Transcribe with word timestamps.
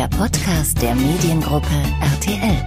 der 0.00 0.08
Podcast 0.08 0.80
der 0.80 0.94
Mediengruppe 0.94 1.66
RTL. 2.00 2.66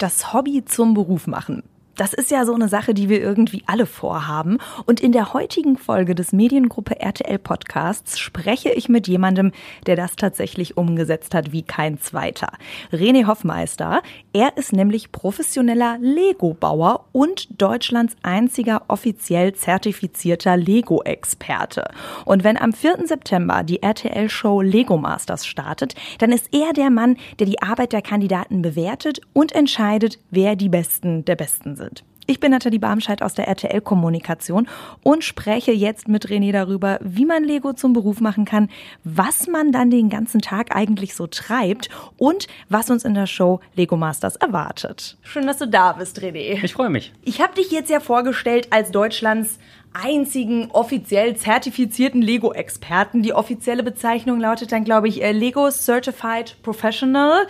Das 0.00 0.32
Hobby 0.32 0.64
zum 0.64 0.94
Beruf 0.94 1.28
machen. 1.28 1.62
Das 2.00 2.14
ist 2.14 2.30
ja 2.30 2.46
so 2.46 2.54
eine 2.54 2.70
Sache, 2.70 2.94
die 2.94 3.10
wir 3.10 3.20
irgendwie 3.20 3.62
alle 3.66 3.84
vorhaben. 3.84 4.56
Und 4.86 5.00
in 5.00 5.12
der 5.12 5.34
heutigen 5.34 5.76
Folge 5.76 6.14
des 6.14 6.32
Mediengruppe 6.32 6.98
RTL 6.98 7.38
Podcasts 7.38 8.18
spreche 8.18 8.70
ich 8.70 8.88
mit 8.88 9.06
jemandem, 9.06 9.52
der 9.84 9.96
das 9.96 10.16
tatsächlich 10.16 10.78
umgesetzt 10.78 11.34
hat 11.34 11.52
wie 11.52 11.60
kein 11.60 11.98
zweiter. 12.00 12.52
René 12.90 13.26
Hoffmeister. 13.26 14.00
Er 14.32 14.56
ist 14.56 14.72
nämlich 14.72 15.12
professioneller 15.12 15.98
Lego-Bauer 16.00 17.04
und 17.12 17.60
Deutschlands 17.60 18.16
einziger 18.22 18.84
offiziell 18.88 19.52
zertifizierter 19.52 20.56
Lego-Experte. 20.56 21.84
Und 22.24 22.44
wenn 22.44 22.56
am 22.56 22.72
4. 22.72 23.08
September 23.08 23.62
die 23.62 23.82
RTL-Show 23.82 24.62
Lego 24.62 24.96
Masters 24.96 25.46
startet, 25.46 25.94
dann 26.16 26.32
ist 26.32 26.48
er 26.54 26.72
der 26.72 26.88
Mann, 26.88 27.18
der 27.40 27.46
die 27.46 27.60
Arbeit 27.60 27.92
der 27.92 28.00
Kandidaten 28.00 28.62
bewertet 28.62 29.20
und 29.34 29.52
entscheidet, 29.52 30.18
wer 30.30 30.56
die 30.56 30.70
Besten 30.70 31.26
der 31.26 31.36
Besten 31.36 31.76
sind. 31.76 31.89
Ich 32.30 32.38
bin 32.38 32.52
Nathalie 32.52 32.78
Barmscheid 32.78 33.22
aus 33.22 33.34
der 33.34 33.48
RTL-Kommunikation 33.48 34.68
und 35.02 35.24
spreche 35.24 35.72
jetzt 35.72 36.06
mit 36.06 36.28
René 36.28 36.52
darüber, 36.52 37.00
wie 37.02 37.24
man 37.24 37.42
Lego 37.42 37.72
zum 37.72 37.92
Beruf 37.92 38.20
machen 38.20 38.44
kann, 38.44 38.68
was 39.02 39.48
man 39.48 39.72
dann 39.72 39.90
den 39.90 40.10
ganzen 40.10 40.40
Tag 40.40 40.76
eigentlich 40.76 41.16
so 41.16 41.26
treibt 41.26 41.90
und 42.18 42.46
was 42.68 42.88
uns 42.88 43.04
in 43.04 43.14
der 43.14 43.26
Show 43.26 43.58
Lego 43.74 43.96
Masters 43.96 44.36
erwartet. 44.36 45.16
Schön, 45.22 45.44
dass 45.44 45.58
du 45.58 45.66
da 45.66 45.92
bist, 45.94 46.20
René. 46.20 46.62
Ich 46.62 46.72
freue 46.72 46.88
mich. 46.88 47.12
Ich 47.22 47.40
habe 47.40 47.56
dich 47.56 47.72
jetzt 47.72 47.90
ja 47.90 47.98
vorgestellt 47.98 48.68
als 48.70 48.92
Deutschlands 48.92 49.58
einzigen 49.92 50.70
offiziell 50.70 51.36
zertifizierten 51.36 52.22
Lego-Experten. 52.22 53.22
Die 53.22 53.32
offizielle 53.32 53.82
Bezeichnung 53.82 54.38
lautet 54.38 54.70
dann, 54.70 54.84
glaube 54.84 55.08
ich, 55.08 55.20
äh, 55.20 55.32
Lego 55.32 55.68
Certified 55.68 56.62
Professional. 56.62 57.48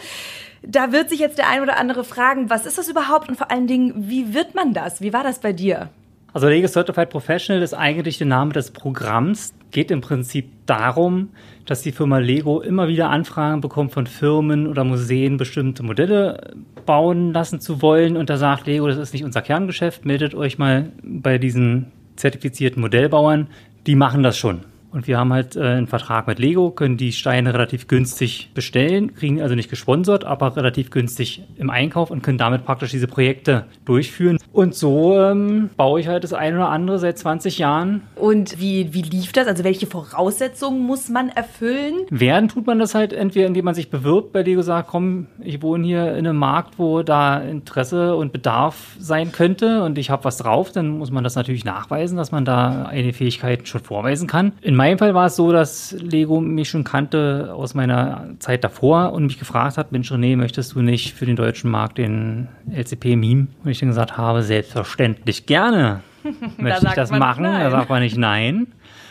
Da 0.63 0.93
wird 0.93 1.09
sich 1.09 1.21
jetzt 1.21 1.39
der 1.39 1.49
ein 1.49 1.63
oder 1.63 1.79
andere 1.79 2.05
fragen, 2.05 2.51
was 2.51 2.67
ist 2.67 2.79
das 2.79 2.89
überhaupt 2.89 3.29
und 3.29 3.37
vor 3.37 3.51
allen 3.51 3.67
Dingen, 3.67 3.95
wie 3.97 4.35
wird 4.35 4.55
man 4.55 4.75
das? 4.75 5.01
Wie 5.01 5.13
war 5.13 5.23
das 5.23 5.41
bei 5.41 5.53
dir? 5.53 5.89
Also 6.33 6.49
Lego 6.49 6.69
Certified 6.69 7.11
Professional 7.11 7.63
ist 7.63 7.75
eigentlich 7.75 8.19
der 8.19 8.27
Name 8.27 8.53
des 8.53 8.71
Programms. 8.71 9.53
Geht 9.73 9.91
im 9.91 10.01
Prinzip 10.01 10.49
darum, 10.67 11.31
dass 11.67 11.83
die 11.83 11.91
Firma 11.93 12.19
Lego 12.19 12.61
immer 12.61 12.87
wieder 12.89 13.11
Anfragen 13.11 13.61
bekommt 13.61 13.93
von 13.93 14.07
Firmen 14.07 14.69
oder 14.69 14.85
Museen, 14.85 15.39
bestimmte 15.39 15.83
Modelle 15.83 16.55
bauen 16.87 17.33
lassen 17.33 17.61
zu 17.61 17.83
wollen. 17.83 18.17
Und 18.17 18.31
da 18.31 18.37
sagt 18.37 18.67
Lego, 18.67 18.87
das 18.87 18.99
ist 18.99 19.13
nicht 19.13 19.25
unser 19.25 19.43
Kerngeschäft, 19.43 20.05
meldet 20.05 20.35
euch 20.35 20.59
mal 20.59 20.93
bei 21.03 21.39
diesen 21.39 21.91
zertifizierten 22.17 22.81
Modellbauern. 22.81 23.49
Die 23.87 23.97
machen 23.97 24.23
das 24.23 24.39
schon. 24.39 24.61
Und 24.93 25.07
wir 25.07 25.19
haben 25.19 25.33
halt 25.33 25.57
äh, 25.57 25.61
einen 25.61 25.87
Vertrag 25.87 26.27
mit 26.27 26.39
Lego, 26.39 26.71
können 26.71 26.97
die 26.97 27.13
Steine 27.13 27.55
relativ 27.55 27.87
günstig 27.87 28.51
bestellen, 28.55 29.15
kriegen 29.15 29.41
also 29.41 29.55
nicht 29.55 29.71
gesponsert, 29.71 30.25
aber 30.25 30.57
relativ 30.57 30.91
günstig 30.91 31.45
im 31.57 31.71
Einkauf 31.71 32.11
und 32.11 32.23
können 32.23 32.39
damit 32.39 32.65
praktisch 32.65 32.91
diese 32.91 33.07
Projekte 33.07 33.67
durchführen. 33.85 34.39
Und 34.53 34.75
so 34.75 35.19
ähm, 35.19 35.71
baue 35.77 36.01
ich 36.01 36.09
halt 36.09 36.25
das 36.25 36.33
eine 36.33 36.57
oder 36.57 36.69
andere 36.71 36.99
seit 36.99 37.19
20 37.19 37.59
Jahren. 37.59 38.03
Und 38.17 38.61
wie, 38.61 38.93
wie 38.93 39.03
lief 39.03 39.33
das? 39.33 39.47
Also 39.47 39.63
welche 39.63 39.87
Voraussetzungen 39.87 40.85
muss 40.85 41.09
man 41.09 41.29
erfüllen? 41.29 41.95
Werden 42.11 42.49
tut 42.49 42.67
man 42.67 42.79
das 42.79 42.95
halt 42.95 43.13
entweder, 43.13 43.47
indem 43.47 43.65
man 43.65 43.75
sich 43.75 43.91
bewirbt 43.91 44.33
bei 44.33 44.43
Lego, 44.43 44.63
sagt, 44.63 44.89
komm, 44.89 45.27
ich 45.41 45.63
wohne 45.63 45.87
hier 45.87 46.17
in 46.17 46.27
einem 46.27 46.37
Markt, 46.37 46.79
wo 46.79 47.03
da 47.03 47.39
Interesse 47.39 48.17
und 48.17 48.33
Bedarf 48.33 48.97
sein 48.99 49.33
könnte 49.33 49.85
und 49.85 49.99
ich 49.99 50.11
habe 50.11 50.25
was 50.25 50.39
drauf, 50.39 50.73
dann 50.73 50.99
muss 50.99 51.11
man 51.11 51.23
das 51.23 51.37
natürlich 51.37 51.65
nachweisen, 51.65 52.17
dass 52.17 52.33
man 52.33 52.45
da 52.45 52.85
eine 52.85 53.13
Fähigkeit 53.13 53.69
schon 53.69 53.83
vorweisen 53.83 54.27
kann. 54.27 54.53
In 54.61 54.75
meinem 54.81 54.97
Fall 54.97 55.13
war 55.13 55.27
es 55.27 55.37
so, 55.37 55.53
dass 55.53 55.93
Lego 55.93 56.41
mich 56.41 56.71
schon 56.71 56.85
kannte 56.85 57.53
aus 57.55 57.75
meiner 57.75 58.31
Zeit 58.39 58.65
davor 58.65 59.13
und 59.13 59.25
mich 59.25 59.39
gefragt 59.39 59.77
hat, 59.77 59.93
Mensch 59.93 60.11
René, 60.11 60.39
möchtest 60.39 60.75
du 60.75 60.81
nicht 60.81 61.13
für 61.13 61.27
den 61.27 61.37
deutschen 61.37 61.71
Markt 61.71 61.99
den 61.99 62.49
LCP 62.73 63.15
Meme? 63.15 63.49
Und 63.63 63.71
ich 63.71 63.79
dann 63.79 63.91
gesagt 63.91 64.17
habe, 64.17 64.43
selbstverständlich 64.43 65.45
gerne 65.45 66.01
möchte 66.57 66.87
ich 66.87 66.95
das 66.95 67.11
machen. 67.11 67.45
Da 67.45 67.71
sagt 67.71 67.91
man 67.91 68.01
nicht 68.01 68.17
nein. 68.17 68.69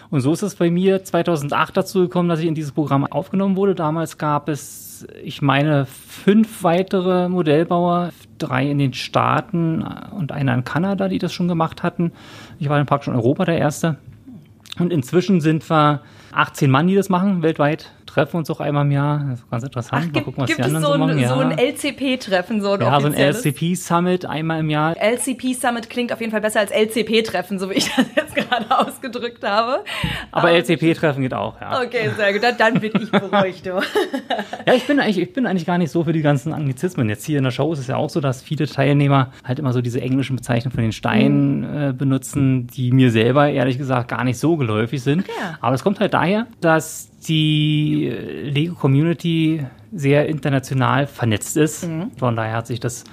Und 0.10 0.22
so 0.22 0.34
ist 0.34 0.42
es 0.42 0.56
bei 0.56 0.72
mir 0.72 1.04
2008 1.04 1.78
dazu 1.78 2.00
gekommen, 2.00 2.30
dass 2.30 2.40
ich 2.40 2.48
in 2.48 2.56
dieses 2.56 2.72
Programm 2.72 3.06
aufgenommen 3.06 3.56
wurde. 3.56 3.76
Damals 3.76 4.18
gab 4.18 4.50
es, 4.50 5.06
ich 5.24 5.44
meine, 5.44 5.86
fünf 5.86 6.64
weitere 6.64 7.30
Modellbauer, 7.30 8.10
drei 8.40 8.72
in 8.72 8.80
den 8.80 8.94
Staaten 8.94 9.84
und 10.18 10.32
einer 10.32 10.56
in 10.56 10.64
Kanada, 10.64 11.10
die 11.10 11.20
das 11.20 11.32
schon 11.32 11.48
gemacht 11.48 11.84
hatten. 11.84 12.12
Ich 12.58 12.70
war 12.70 12.78
dann 12.78 12.88
praktisch 12.88 13.10
in 13.10 13.14
Europa 13.14 13.46
der 13.46 13.60
Erste. 13.60 13.98
Und 14.80 14.92
inzwischen 14.92 15.42
sind 15.42 15.70
wir 15.70 16.02
18 16.32 16.72
Mann, 16.72 16.88
die 16.88 16.96
das 16.96 17.10
machen, 17.10 17.44
weltweit 17.44 17.92
treffen 18.10 18.38
uns 18.38 18.50
auch 18.50 18.60
einmal 18.60 18.86
im 18.86 18.92
Jahr. 18.92 19.26
Das 19.30 19.40
ist 19.40 19.50
ganz 19.50 19.64
interessant. 19.64 20.06
Ach, 20.10 20.14
Mal 20.14 20.24
gucken, 20.24 20.44
was 20.44 20.48
gibt 20.48 20.60
die 20.60 20.64
anderen 20.64 20.86
so, 20.86 20.92
so 20.94 20.98
machen. 20.98 21.12
Ein, 21.12 21.20
ja. 21.20 21.30
so 21.30 21.40
ein 21.40 21.58
LCP-Treffen, 21.58 22.62
so 22.62 22.74
ein 22.74 22.82
Ja, 22.82 23.00
so 23.00 23.08
ein 23.08 23.14
LCP-Summit 23.14 24.26
einmal 24.26 24.60
im 24.60 24.70
Jahr. 24.70 24.96
LCP-Summit 24.98 25.90
klingt 25.90 26.12
auf 26.12 26.20
jeden 26.20 26.32
Fall 26.32 26.42
besser 26.42 26.60
als 26.60 26.72
LCP-Treffen, 26.72 27.60
so 27.60 27.70
wie 27.70 27.76
ich 27.76 27.90
das 27.96 28.06
jetzt 28.16 28.36
gerade 28.36 28.66
ausgedrückt 28.70 29.44
habe. 29.44 29.84
Aber, 30.32 30.50
Aber 30.50 30.52
LCP-Treffen 30.52 31.22
geht 31.22 31.34
auch, 31.34 31.60
ja. 31.62 31.82
Okay, 31.82 32.10
sehr 32.16 32.34
gut. 32.34 32.44
Dann, 32.44 32.58
dann 32.58 32.80
bin 32.80 32.92
ich 33.02 33.12
beruhigt. 33.12 33.70
Ja, 34.66 34.74
ich 34.74 34.86
bin, 34.86 35.00
eigentlich, 35.00 35.18
ich 35.18 35.34
bin 35.34 35.48
eigentlich 35.48 35.66
gar 35.66 35.78
nicht 35.78 35.92
so 35.92 36.04
für 36.04 36.14
die 36.14 36.22
ganzen 36.22 36.54
Anglizismen. 36.54 37.10
Jetzt 37.10 37.26
hier 37.26 37.38
in 37.38 37.44
der 37.44 37.52
Show 37.52 37.72
ist 37.74 37.80
es 37.80 37.88
ja 37.88 37.96
auch 37.96 38.10
so, 38.10 38.20
dass 38.20 38.42
viele 38.42 38.68
Teilnehmer 38.68 39.32
halt 39.44 39.60
immer 39.60 39.74
so 39.74 39.82
diese 39.82 40.02
englischen 40.02 40.36
Bezeichnungen 40.36 40.74
von 40.74 40.84
den 40.84 40.92
Steinen 40.92 41.60
mhm. 41.62 41.90
äh, 41.90 41.94
benutzen, 41.94 42.68
die 42.68 42.92
mir 42.92 43.12
selber 43.12 43.50
ehrlich 43.50 43.78
gesagt 43.78 44.10
gar 44.10 44.24
nicht 44.24 44.38
so 44.38 44.58
geläufig 44.58 45.02
sind. 45.02 45.22
Okay. 45.22 45.32
Aber 45.62 45.76
es 45.76 45.84
kommt 45.84 46.00
halt 46.00 46.14
daher, 46.14 46.48
dass 46.62 47.10
die 47.28 48.09
Lego-Community 48.10 49.66
sehr 49.92 50.28
international 50.28 51.08
vernetzt 51.08 51.58
ist. 51.58 51.88
Mhm. 51.88 52.12
Von 52.18 52.36
daher 52.36 52.58
hat 52.58 52.68
sich 52.68 52.80
das 52.80 53.04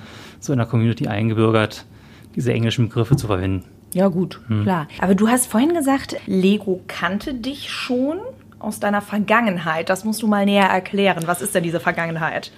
so 0.40 0.52
in 0.52 0.58
der 0.58 0.66
Community 0.66 1.06
eingebürgert, 1.06 1.86
diese 2.34 2.52
englischen 2.52 2.88
Begriffe 2.88 3.16
zu 3.16 3.26
verwenden. 3.26 3.64
Ja, 3.94 4.08
gut, 4.08 4.40
mhm. 4.48 4.62
klar. 4.62 4.88
Aber 5.00 5.14
du 5.14 5.28
hast 5.28 5.46
vorhin 5.46 5.74
gesagt, 5.74 6.16
Lego 6.26 6.80
kannte 6.86 7.34
dich 7.34 7.70
schon 7.70 8.18
aus 8.58 8.80
deiner 8.80 9.00
Vergangenheit. 9.00 9.88
Das 9.88 10.04
musst 10.04 10.22
du 10.22 10.26
mal 10.26 10.44
näher 10.44 10.68
erklären. 10.68 11.24
Was 11.26 11.40
ist 11.40 11.54
denn 11.54 11.62
diese 11.62 11.80
Vergangenheit? 11.80 12.52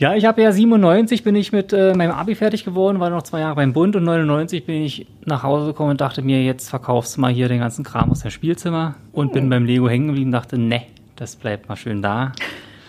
Ja, 0.00 0.14
ich 0.14 0.24
habe 0.24 0.40
ja 0.40 0.50
97 0.50 1.24
bin 1.24 1.36
ich 1.36 1.52
mit 1.52 1.74
äh, 1.74 1.92
meinem 1.94 2.12
Abi 2.12 2.34
fertig 2.34 2.64
geworden, 2.64 3.00
war 3.00 3.10
noch 3.10 3.22
zwei 3.22 3.40
Jahre 3.40 3.56
beim 3.56 3.74
Bund 3.74 3.96
und 3.96 4.04
99 4.04 4.64
bin 4.64 4.82
ich 4.82 5.06
nach 5.26 5.42
Hause 5.42 5.66
gekommen 5.66 5.90
und 5.90 6.00
dachte 6.00 6.22
mir, 6.22 6.42
jetzt 6.42 6.70
verkaufst 6.70 7.16
du 7.16 7.20
mal 7.20 7.30
hier 7.30 7.48
den 7.48 7.60
ganzen 7.60 7.84
Kram 7.84 8.10
aus 8.10 8.20
dem 8.20 8.30
Spielzimmer 8.30 8.94
und 9.12 9.26
hm. 9.26 9.32
bin 9.34 9.50
beim 9.50 9.66
Lego 9.66 9.90
hängen 9.90 10.06
geblieben 10.06 10.28
und 10.28 10.32
dachte, 10.32 10.56
ne, 10.56 10.84
das 11.20 11.36
bleibt 11.36 11.68
mal 11.68 11.76
schön 11.76 12.00
da. 12.00 12.32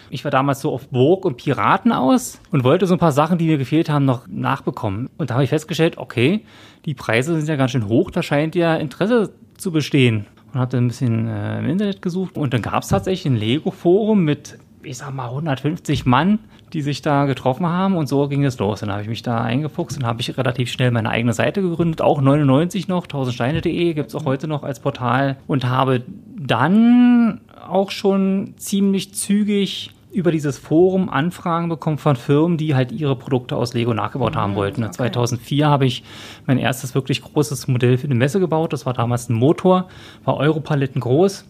Ich 0.09 0.23
war 0.23 0.31
damals 0.31 0.61
so 0.61 0.71
auf 0.71 0.87
Burg 0.87 1.25
und 1.25 1.35
Piraten 1.35 1.91
aus 1.91 2.39
und 2.51 2.63
wollte 2.63 2.87
so 2.87 2.95
ein 2.95 2.99
paar 2.99 3.11
Sachen, 3.11 3.37
die 3.37 3.47
mir 3.47 3.57
gefehlt 3.57 3.89
haben, 3.89 4.05
noch 4.05 4.25
nachbekommen. 4.27 5.09
Und 5.17 5.29
da 5.29 5.33
habe 5.33 5.43
ich 5.43 5.49
festgestellt, 5.49 5.97
okay, 5.97 6.45
die 6.85 6.93
Preise 6.93 7.35
sind 7.35 7.49
ja 7.49 7.57
ganz 7.57 7.71
schön 7.71 7.89
hoch, 7.89 8.09
da 8.09 8.23
scheint 8.23 8.55
ja 8.55 8.75
Interesse 8.75 9.33
zu 9.57 9.71
bestehen. 9.71 10.27
Und 10.53 10.59
habe 10.59 10.71
dann 10.71 10.85
ein 10.85 10.87
bisschen 10.87 11.27
äh, 11.27 11.59
im 11.59 11.69
Internet 11.69 12.01
gesucht 12.01 12.37
und 12.37 12.53
dann 12.53 12.61
gab 12.61 12.83
es 12.83 12.89
tatsächlich 12.89 13.25
ein 13.25 13.37
Lego-Forum 13.37 14.23
mit 14.23 14.57
ich 14.83 14.97
sag 14.97 15.13
mal, 15.13 15.29
150 15.29 16.05
Mann, 16.05 16.39
die 16.73 16.81
sich 16.81 17.01
da 17.01 17.25
getroffen 17.25 17.67
haben 17.67 17.95
und 17.95 18.07
so 18.07 18.27
ging 18.27 18.45
es 18.45 18.57
los. 18.59 18.79
Dann 18.79 18.91
habe 18.91 19.01
ich 19.01 19.07
mich 19.07 19.21
da 19.21 19.41
eingefuchst 19.41 19.97
und 19.97 20.05
habe 20.05 20.21
ich 20.21 20.37
relativ 20.37 20.71
schnell 20.71 20.91
meine 20.91 21.09
eigene 21.09 21.33
Seite 21.33 21.61
gegründet, 21.61 22.01
auch 22.01 22.21
99 22.21 22.87
noch, 22.87 23.07
1000steine.de 23.07 23.93
gibt 23.93 24.09
es 24.09 24.15
auch 24.15 24.25
heute 24.25 24.47
noch 24.47 24.63
als 24.63 24.79
Portal 24.79 25.37
und 25.47 25.65
habe 25.65 26.03
dann 26.37 27.41
auch 27.71 27.91
schon 27.91 28.53
ziemlich 28.57 29.13
zügig 29.13 29.91
über 30.11 30.31
dieses 30.31 30.57
Forum 30.57 31.09
Anfragen 31.09 31.69
bekommen 31.69 31.97
von 31.97 32.15
Firmen, 32.15 32.57
die 32.57 32.75
halt 32.75 32.91
ihre 32.91 33.15
Produkte 33.15 33.55
aus 33.55 33.73
Lego 33.73 33.93
nachgebaut 33.93 34.35
haben 34.35 34.51
mhm, 34.51 34.57
wollten. 34.57 34.83
Okay. 34.83 34.93
2004 34.93 35.67
habe 35.67 35.85
ich 35.85 36.03
mein 36.45 36.57
erstes 36.57 36.93
wirklich 36.95 37.21
großes 37.21 37.67
Modell 37.67 37.97
für 37.97 38.05
eine 38.05 38.15
Messe 38.15 38.39
gebaut. 38.39 38.73
Das 38.73 38.85
war 38.85 38.93
damals 38.93 39.29
ein 39.29 39.35
Motor, 39.35 39.87
war 40.25 40.37
Europaletten 40.37 41.01
groß. 41.01 41.45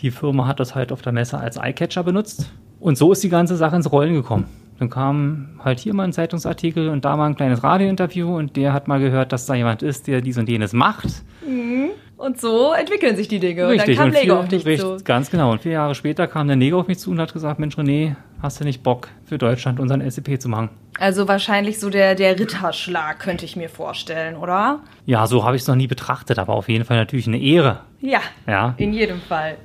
Die 0.00 0.10
Firma 0.10 0.46
hat 0.46 0.58
das 0.58 0.74
halt 0.74 0.90
auf 0.90 1.02
der 1.02 1.12
Messe 1.12 1.38
als 1.38 1.56
Eyecatcher 1.56 2.02
benutzt. 2.02 2.50
Und 2.80 2.98
so 2.98 3.12
ist 3.12 3.22
die 3.22 3.28
ganze 3.28 3.56
Sache 3.56 3.76
ins 3.76 3.92
Rollen 3.92 4.14
gekommen. 4.14 4.46
Dann 4.80 4.90
kam 4.90 5.60
halt 5.62 5.78
hier 5.78 5.94
mal 5.94 6.02
ein 6.02 6.12
Zeitungsartikel 6.12 6.88
und 6.88 7.04
da 7.04 7.16
mal 7.16 7.26
ein 7.26 7.36
kleines 7.36 7.62
Radiointerview 7.62 8.36
und 8.36 8.56
der 8.56 8.72
hat 8.72 8.88
mal 8.88 8.98
gehört, 8.98 9.30
dass 9.30 9.46
da 9.46 9.54
jemand 9.54 9.82
ist, 9.82 10.08
der 10.08 10.20
dies 10.20 10.38
und 10.38 10.48
jenes 10.48 10.72
macht. 10.72 11.22
Mhm. 11.46 11.90
Und 12.22 12.40
so 12.40 12.72
entwickeln 12.72 13.16
sich 13.16 13.26
die 13.26 13.40
Dinge. 13.40 13.66
Richtig. 13.66 13.98
Und 13.98 14.04
dann 14.04 14.12
kam 14.12 14.22
Lego 14.22 14.38
auf 14.38 14.46
dich 14.46 14.64
richtig, 14.64 14.98
zu. 14.98 15.04
Ganz 15.04 15.28
genau. 15.28 15.50
Und 15.50 15.62
vier 15.62 15.72
Jahre 15.72 15.96
später 15.96 16.28
kam 16.28 16.46
der 16.46 16.54
Nego 16.54 16.78
auf 16.78 16.86
mich 16.86 17.00
zu 17.00 17.10
und 17.10 17.18
hat 17.18 17.32
gesagt, 17.32 17.58
Mensch 17.58 17.76
René, 17.76 18.14
hast 18.40 18.60
du 18.60 18.64
nicht 18.64 18.84
Bock 18.84 19.08
für 19.24 19.38
Deutschland 19.38 19.80
unseren 19.80 20.08
SCP 20.08 20.38
zu 20.38 20.48
machen? 20.48 20.70
Also 21.00 21.26
wahrscheinlich 21.26 21.80
so 21.80 21.90
der, 21.90 22.14
der 22.14 22.38
Ritterschlag, 22.38 23.18
könnte 23.18 23.44
ich 23.44 23.56
mir 23.56 23.68
vorstellen, 23.68 24.36
oder? 24.36 24.80
Ja, 25.04 25.26
so 25.26 25.44
habe 25.44 25.56
ich 25.56 25.62
es 25.62 25.68
noch 25.68 25.74
nie 25.74 25.88
betrachtet, 25.88 26.38
aber 26.38 26.52
auf 26.52 26.68
jeden 26.68 26.84
Fall 26.84 26.96
natürlich 26.96 27.26
eine 27.26 27.40
Ehre. 27.40 27.80
Ja, 28.00 28.20
ja, 28.46 28.74
in 28.76 28.92
jedem 28.92 29.20
Fall. 29.20 29.56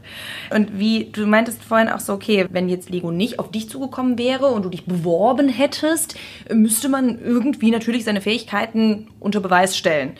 Und 0.50 0.80
wie, 0.80 1.10
du 1.12 1.28
meintest 1.28 1.64
vorhin 1.64 1.90
auch 1.90 2.00
so, 2.00 2.14
okay, 2.14 2.48
wenn 2.50 2.70
jetzt 2.70 2.90
Lego 2.90 3.12
nicht 3.12 3.38
auf 3.38 3.52
dich 3.52 3.70
zugekommen 3.70 4.18
wäre 4.18 4.48
und 4.48 4.64
du 4.64 4.70
dich 4.70 4.86
beworben 4.86 5.50
hättest, 5.50 6.18
müsste 6.52 6.90
man 6.90 7.20
irgendwie 7.20 7.70
natürlich 7.70 8.04
seine 8.04 8.22
Fähigkeiten 8.22 9.10
unter 9.20 9.42
Beweis 9.42 9.78
stellen. 9.78 10.14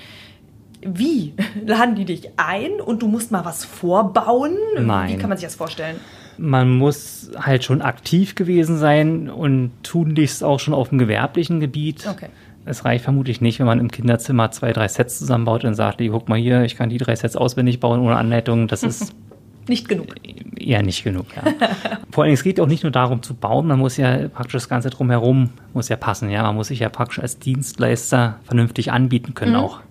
Wie? 0.94 1.34
Laden 1.66 1.96
die 1.96 2.06
dich 2.06 2.30
ein 2.38 2.82
und 2.84 3.02
du 3.02 3.08
musst 3.08 3.32
mal 3.32 3.46
was 3.46 3.66
vorbauen? 3.66 4.54
Nein. 4.80 5.10
Wie 5.10 5.18
kann 5.18 5.30
man 5.30 5.38
sich 5.38 5.48
das 5.48 5.56
vorstellen? 5.56 5.98
Man 6.38 6.78
muss 6.78 7.32
halt 7.40 7.64
schon 7.64 7.82
aktiv 7.82 8.36
gewesen 8.36 8.78
sein 8.78 9.30
und 9.30 9.72
tunlichst 9.84 10.44
auch 10.44 10.60
schon 10.60 10.74
auf 10.74 10.90
dem 10.90 11.00
gewerblichen 11.00 11.60
Gebiet. 11.60 12.08
Okay. 12.08 12.28
Es 12.66 12.86
reicht 12.86 13.04
vermutlich 13.06 13.42
nicht, 13.42 13.60
wenn 13.60 13.66
man 13.66 13.80
im 13.80 13.90
Kinderzimmer 13.90 14.52
zwei, 14.52 14.74
drei 14.74 14.88
Sets 14.88 15.18
zusammenbaut 15.20 15.64
und 15.64 15.74
sagt, 15.74 16.00
guck 16.00 16.30
mal 16.30 16.38
hier, 16.38 16.64
ich 16.64 16.76
kann 16.76 16.90
die 16.90 16.98
drei 16.98 17.16
Sets 17.16 17.36
auswendig 17.36 17.80
bauen 17.80 18.02
ohne 18.02 18.18
Anleitung. 18.18 18.68
Das 18.68 18.84
ist 18.84 19.16
Nicht 19.68 19.90
genug. 19.90 20.08
eher 20.58 20.82
nicht 20.82 21.04
genug. 21.04 21.26
Ja. 21.36 21.44
Vor 22.12 22.24
allem, 22.24 22.34
es 22.34 22.44
geht 22.44 22.60
auch 22.60 22.68
nicht 22.68 22.84
nur 22.84 22.92
darum 22.92 23.22
zu 23.22 23.34
bauen, 23.34 23.68
man 23.68 23.80
muss 23.80 23.98
ja 23.98 24.28
praktisch 24.30 24.54
das 24.54 24.70
Ganze 24.70 24.90
drumherum 24.90 25.50
muss 25.74 25.90
ja 25.90 25.98
passen. 25.98 26.30
Ja, 26.30 26.44
man 26.44 26.56
muss 26.56 26.68
sich 26.68 26.80
ja 26.80 26.90
praktisch 26.90 27.20
als 27.20 27.40
Dienstleister 27.40 28.40
vernünftig 28.44 28.92
anbieten 28.92 29.34
können 29.34 29.56
auch. 29.56 29.82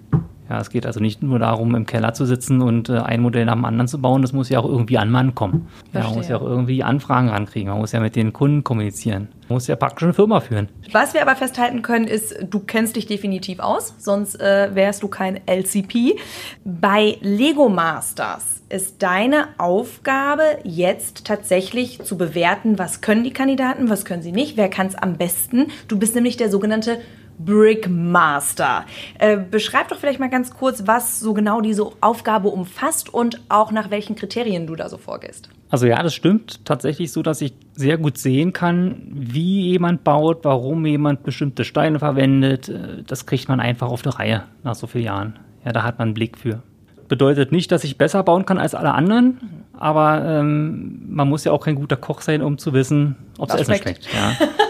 Ja, 0.49 0.61
es 0.61 0.71
geht 0.71 0.87
also 0.87 1.01
nicht 1.01 1.23
nur 1.23 1.39
darum, 1.39 1.75
im 1.75 1.87
Keller 1.87 2.15
zu 2.15 2.25
sitzen 2.25 2.63
und 2.63 2.89
äh, 2.89 2.99
ein 2.99 3.21
Modell 3.21 3.45
nach 3.45 3.55
dem 3.55 3.65
anderen 3.65 3.89
zu 3.89 4.01
bauen. 4.01 4.23
Das 4.23 4.33
muss 4.33 4.49
ja 4.49 4.61
auch 4.61 4.65
irgendwie 4.65 4.99
an 4.99 5.11
Mann 5.11 5.35
kommen. 5.35 5.67
Ja, 5.93 6.05
man 6.05 6.15
muss 6.15 6.29
ja 6.29 6.37
auch 6.37 6.43
irgendwie 6.43 6.83
Anfragen 6.85 7.29
rankriegen. 7.29 7.69
Man 7.69 7.79
muss 7.79 7.93
ja 7.93 8.01
mit 8.01 8.15
den 8.15 8.33
Kunden 8.33 8.63
kommunizieren. 8.63 9.29
Man 9.49 9.57
muss 9.57 9.67
ja 9.67 9.77
praktisch 9.77 10.05
eine 10.05 10.15
Firma 10.15 10.41
führen. 10.41 10.69
Was 10.93 11.15
wir 11.15 11.23
aber 11.23 11.35
festhalten 11.35 11.83
können, 11.83 12.07
ist, 12.07 12.37
du 12.49 12.61
kennst 12.61 12.97
dich 12.97 13.07
definitiv 13.07 13.59
aus, 13.59 13.95
sonst 13.99 14.41
äh, 14.41 14.75
wärst 14.75 15.03
du 15.03 15.09
kein 15.09 15.41
LCP. 15.47 16.17
Bei 16.65 17.19
Lego 17.21 17.69
Masters 17.69 18.57
ist 18.69 19.03
deine 19.03 19.49
Aufgabe 19.59 20.43
jetzt 20.65 21.25
tatsächlich 21.25 22.03
zu 22.03 22.17
bewerten, 22.19 22.79
was 22.79 23.01
können 23.01 23.23
die 23.23 23.33
Kandidaten, 23.33 23.89
was 23.89 24.05
können 24.05 24.23
sie 24.23 24.33
nicht, 24.33 24.57
wer 24.57 24.69
kann 24.69 24.89
es 24.89 24.97
am 24.97 25.17
besten. 25.17 25.69
Du 25.87 25.99
bist 25.99 26.15
nämlich 26.15 26.37
der 26.37 26.51
sogenannte 26.51 26.99
Brickmaster. 27.39 28.85
Äh, 29.19 29.37
beschreib 29.39 29.89
doch 29.89 29.99
vielleicht 29.99 30.21
mal 30.21 30.31
ganz 30.31 30.53
kurz, 30.55 30.83
was 30.87 31.21
so 31.21 31.35
genau 31.35 31.61
diese 31.61 31.87
Aufgabe 32.01 32.49
umfasst 32.49 33.13
und 33.13 33.41
auch 33.49 33.73
nach 33.73 33.91
welchen 33.91 34.17
Kriterien 34.17 34.67
du 34.67 34.75
da 34.77 34.89
so 34.89 34.99
vorgehst. 34.99 35.49
Also 35.69 35.87
ja, 35.87 36.03
das 36.03 36.15
stimmt 36.15 36.65
tatsächlich 36.65 37.13
so, 37.13 37.23
dass 37.23 37.41
ich 37.41 37.53
sehr 37.75 37.99
gut 37.99 38.19
sehen 38.19 38.53
kann, 38.53 39.03
wie 39.13 39.63
jemand 39.71 40.05
baut, 40.05 40.45
warum 40.45 40.87
jemand 40.87 41.25
bestimmte 41.25 41.65
Steine 41.65 41.99
verwendet. 41.99 42.69
Äh, 42.69 43.03
Das 43.07 43.27
kriegt 43.27 43.49
man 43.49 43.61
einfach 43.61 43.89
auf 43.89 44.03
der 44.03 44.15
Reihe 44.15 44.45
nach 44.63 44.75
so 44.75 44.87
vielen 44.87 45.05
Jahren. 45.05 45.39
Ja, 45.65 45.73
da 45.73 45.83
hat 45.83 45.99
man 45.99 46.09
einen 46.09 46.15
Blick 46.15 46.39
für. 46.39 46.63
Bedeutet 47.09 47.53
nicht, 47.53 47.71
dass 47.73 47.85
ich 47.85 47.99
besser 47.99 48.23
bauen 48.23 48.47
kann 48.47 48.59
als 48.59 48.75
alle 48.75 48.93
anderen, 48.93 49.65
aber 49.73 50.25
ähm, 50.25 51.03
man 51.09 51.29
muss 51.29 51.45
ja 51.45 51.53
auch 51.53 51.65
kein 51.65 51.77
guter 51.77 51.97
Koch 51.97 52.21
sein, 52.21 52.43
um 52.43 52.59
zu 52.59 52.73
wissen, 52.73 53.17
ob 53.39 53.49
das 53.49 53.61
Essen 53.63 53.75
schmeckt. 53.77 54.05
schmeckt. 54.05 54.09
Ja. 54.15 54.47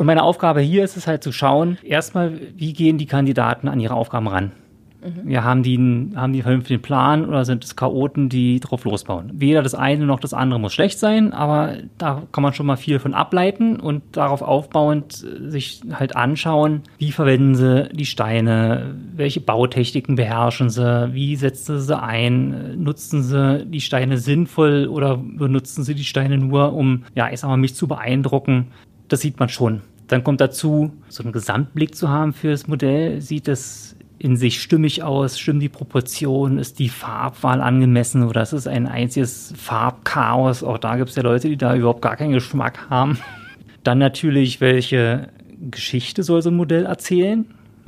Und 0.00 0.06
meine 0.06 0.22
Aufgabe 0.22 0.62
hier 0.62 0.82
ist 0.82 0.96
es 0.96 1.06
halt 1.06 1.22
zu 1.22 1.30
schauen, 1.30 1.76
erstmal, 1.82 2.32
wie 2.56 2.72
gehen 2.72 2.96
die 2.96 3.04
Kandidaten 3.04 3.68
an 3.68 3.80
ihre 3.80 3.92
Aufgaben 3.92 4.28
ran? 4.28 4.52
Ja, 5.28 5.44
haben 5.44 5.62
die, 5.62 5.76
einen, 5.76 6.16
haben 6.16 6.32
die 6.32 6.38
einen 6.38 6.44
vernünftigen 6.44 6.80
Plan 6.80 7.28
oder 7.28 7.44
sind 7.44 7.64
es 7.64 7.76
Chaoten, 7.76 8.30
die 8.30 8.60
drauf 8.60 8.84
losbauen? 8.84 9.30
Weder 9.34 9.62
das 9.62 9.74
eine 9.74 10.06
noch 10.06 10.18
das 10.18 10.32
andere 10.32 10.58
muss 10.58 10.72
schlecht 10.72 10.98
sein, 10.98 11.34
aber 11.34 11.74
da 11.98 12.22
kann 12.32 12.42
man 12.42 12.54
schon 12.54 12.64
mal 12.64 12.78
viel 12.78 12.98
von 12.98 13.12
ableiten 13.12 13.78
und 13.78 14.02
darauf 14.12 14.40
aufbauend 14.40 15.22
äh, 15.22 15.50
sich 15.50 15.82
halt 15.92 16.16
anschauen, 16.16 16.80
wie 16.96 17.12
verwenden 17.12 17.54
sie 17.54 17.90
die 17.92 18.06
Steine, 18.06 18.94
welche 19.14 19.42
Bautechniken 19.42 20.16
beherrschen 20.16 20.70
sie, 20.70 21.12
wie 21.12 21.36
setzen 21.36 21.78
sie 21.78 21.84
sie 21.84 22.02
ein, 22.02 22.82
nutzen 22.82 23.22
sie 23.22 23.66
die 23.66 23.82
Steine 23.82 24.16
sinnvoll 24.16 24.86
oder 24.86 25.18
benutzen 25.18 25.84
sie 25.84 25.94
die 25.94 26.04
Steine 26.04 26.38
nur, 26.38 26.72
um, 26.72 27.04
ja, 27.14 27.28
ich 27.30 27.40
sag 27.40 27.48
mal, 27.48 27.58
mich 27.58 27.74
zu 27.74 27.86
beeindrucken. 27.86 28.68
Das 29.08 29.20
sieht 29.20 29.38
man 29.38 29.50
schon. 29.50 29.82
Dann 30.10 30.24
kommt 30.24 30.40
dazu, 30.40 30.90
so 31.08 31.22
einen 31.22 31.32
Gesamtblick 31.32 31.94
zu 31.94 32.08
haben 32.08 32.32
für 32.32 32.50
das 32.50 32.66
Modell. 32.66 33.20
Sieht 33.20 33.46
es 33.46 33.94
in 34.18 34.36
sich 34.36 34.60
stimmig 34.60 35.04
aus? 35.04 35.38
Stimmen 35.38 35.60
die 35.60 35.68
Proportionen? 35.68 36.58
Ist 36.58 36.80
die 36.80 36.88
Farbwahl 36.88 37.60
angemessen 37.60 38.24
oder 38.24 38.42
ist 38.42 38.52
es 38.52 38.66
ein 38.66 38.88
einziges 38.88 39.54
Farbchaos? 39.56 40.64
Auch 40.64 40.78
da 40.78 40.96
gibt 40.96 41.10
es 41.10 41.16
ja 41.16 41.22
Leute, 41.22 41.48
die 41.48 41.56
da 41.56 41.76
überhaupt 41.76 42.02
gar 42.02 42.16
keinen 42.16 42.32
Geschmack 42.32 42.90
haben. 42.90 43.18
Dann 43.84 43.98
natürlich, 43.98 44.60
welche 44.60 45.28
Geschichte 45.70 46.24
soll 46.24 46.42
so 46.42 46.50
ein 46.50 46.56
Modell 46.56 46.86
erzählen? 46.86 47.46